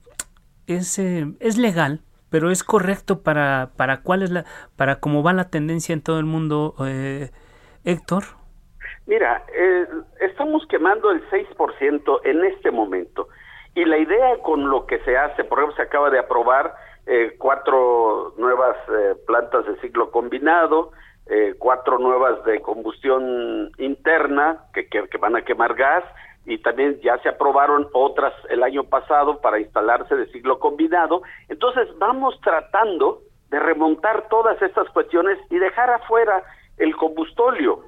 [0.68, 4.46] es, eh, es legal, pero es correcto para, para cuál es la,
[4.76, 6.76] para cómo va la tendencia en todo el mundo.
[6.86, 7.32] Eh,
[7.86, 8.24] Héctor.
[9.06, 9.86] Mira, eh,
[10.20, 13.28] estamos quemando el 6% en este momento.
[13.76, 16.74] Y la idea con lo que se hace, por ejemplo, se acaba de aprobar
[17.06, 20.92] eh, cuatro nuevas eh, plantas de ciclo combinado,
[21.58, 26.04] cuatro nuevas de combustión interna que, que, van a quemar gas
[26.46, 31.24] y también ya se aprobaron otras el año pasado para instalarse de ciclo combinado.
[31.50, 36.44] Entonces vamos tratando de remontar todas estas cuestiones y dejar afuera
[36.78, 37.84] el combustóleo,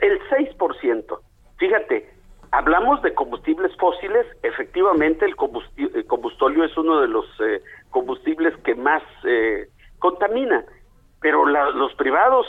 [0.00, 1.18] el 6%.
[1.58, 2.10] Fíjate,
[2.52, 9.02] hablamos de combustibles fósiles, efectivamente el, combustóleo es uno de los eh, combustibles que más
[9.24, 10.64] eh, contamina,
[11.20, 12.46] pero los privados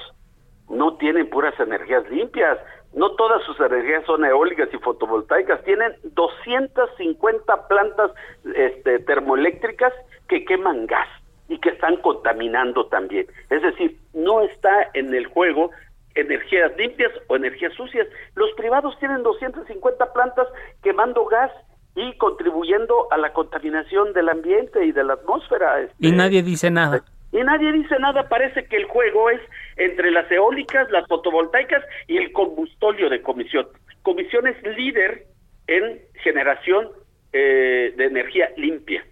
[0.69, 2.59] no tienen puras energías limpias,
[2.93, 8.11] no todas sus energías son eólicas y fotovoltaicas, tienen 250 plantas
[8.55, 9.93] este, termoeléctricas
[10.27, 11.07] que queman gas
[11.49, 13.27] y que están contaminando también.
[13.49, 15.71] Es decir, no está en el juego
[16.15, 18.07] energías limpias o energías sucias.
[18.35, 20.47] Los privados tienen 250 plantas
[20.81, 21.51] quemando gas
[21.95, 25.81] y contribuyendo a la contaminación del ambiente y de la atmósfera.
[25.81, 27.03] Este, y nadie dice nada.
[27.31, 29.41] Y nadie dice nada, parece que el juego es
[29.75, 33.67] entre las eólicas, las fotovoltaicas y el combustóleo de comisión.
[34.01, 35.25] Comisión es líder
[35.67, 36.89] en generación
[37.33, 39.03] eh, de energía limpia.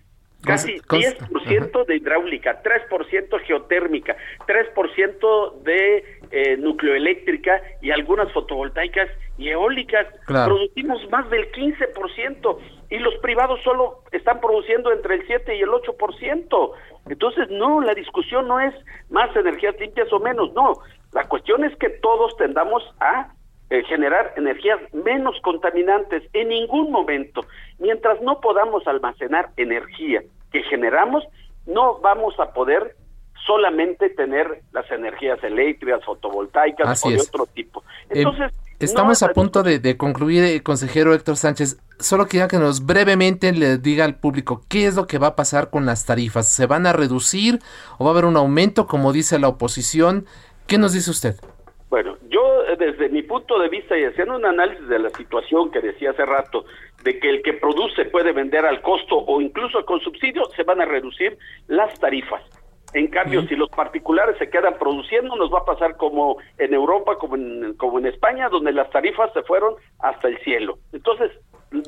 [0.45, 4.15] Casi 10% de hidráulica, 3% geotérmica,
[4.47, 10.07] 3% de eh, nucleoeléctrica y algunas fotovoltaicas y eólicas.
[10.27, 12.57] Producimos más del 15%
[12.89, 16.71] y los privados solo están produciendo entre el 7 y el 8%.
[17.09, 18.73] Entonces, no, la discusión no es
[19.09, 20.73] más energías limpias o menos, no.
[21.13, 23.33] La cuestión es que todos tendamos a
[23.69, 27.45] eh, generar energías menos contaminantes en ningún momento.
[27.79, 30.21] Mientras no podamos almacenar energía
[30.55, 31.23] que generamos,
[31.65, 32.95] no vamos a poder
[33.45, 37.83] solamente tener las energías eléctricas, fotovoltaicas o de otro tipo.
[38.09, 41.77] Eh, Entonces, estamos a punto de, concluir, eh, consejero Héctor Sánchez.
[41.99, 45.35] Solo quería que nos brevemente le diga al público qué es lo que va a
[45.35, 46.47] pasar con las tarifas.
[46.47, 47.59] ¿Se van a reducir
[47.97, 50.25] o va a haber un aumento, como dice la oposición?
[50.67, 51.35] ¿Qué nos dice usted?
[51.89, 55.69] Bueno, yo eh, desde mi punto de vista y haciendo un análisis de la situación
[55.71, 56.65] que decía hace rato,
[57.05, 60.81] de que el que produce puede vender al costo o incluso con subsidio, se van
[60.81, 61.37] a reducir
[61.67, 62.41] las tarifas.
[62.93, 67.17] En cambio, si los particulares se quedan produciendo, nos va a pasar como en Europa,
[67.17, 70.79] como en, como en España, donde las tarifas se fueron hasta el cielo.
[70.93, 71.31] Entonces,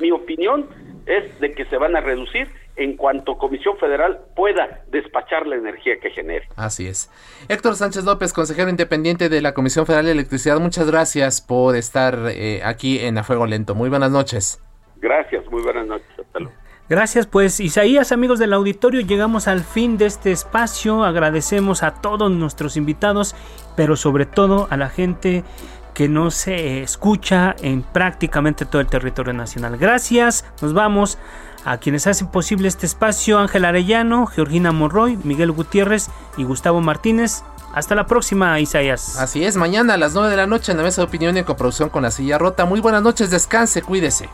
[0.00, 0.68] mi opinión
[1.06, 5.98] es de que se van a reducir en cuanto Comisión Federal pueda despachar la energía
[6.00, 6.46] que genere.
[6.54, 7.10] Así es.
[7.48, 12.18] Héctor Sánchez López, consejero independiente de la Comisión Federal de Electricidad, muchas gracias por estar
[12.28, 13.74] eh, aquí en A Fuego Lento.
[13.74, 14.60] Muy buenas noches.
[15.00, 16.08] Gracias, muy buenas noches.
[16.18, 16.54] Hasta luego.
[16.88, 21.04] Gracias, pues Isaías, amigos del auditorio, llegamos al fin de este espacio.
[21.04, 23.36] Agradecemos a todos nuestros invitados,
[23.76, 25.44] pero sobre todo a la gente
[25.92, 29.76] que no se escucha en prácticamente todo el territorio nacional.
[29.76, 31.18] Gracias, nos vamos
[31.64, 37.42] a quienes hacen posible este espacio, Ángel Arellano, Georgina Monroy, Miguel Gutiérrez y Gustavo Martínez.
[37.72, 39.16] Hasta la próxima, Isaías.
[39.18, 41.44] Así es, mañana a las 9 de la noche en la mesa de opinión y
[41.44, 42.64] coproducción con la silla rota.
[42.64, 44.28] Muy buenas noches, descanse, cuídese.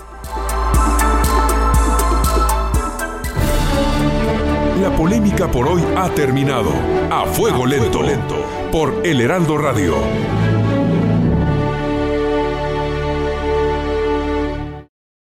[4.81, 6.71] La polémica por hoy ha terminado.
[7.11, 8.37] A fuego lento, lento.
[8.71, 9.95] por El Heraldo Radio.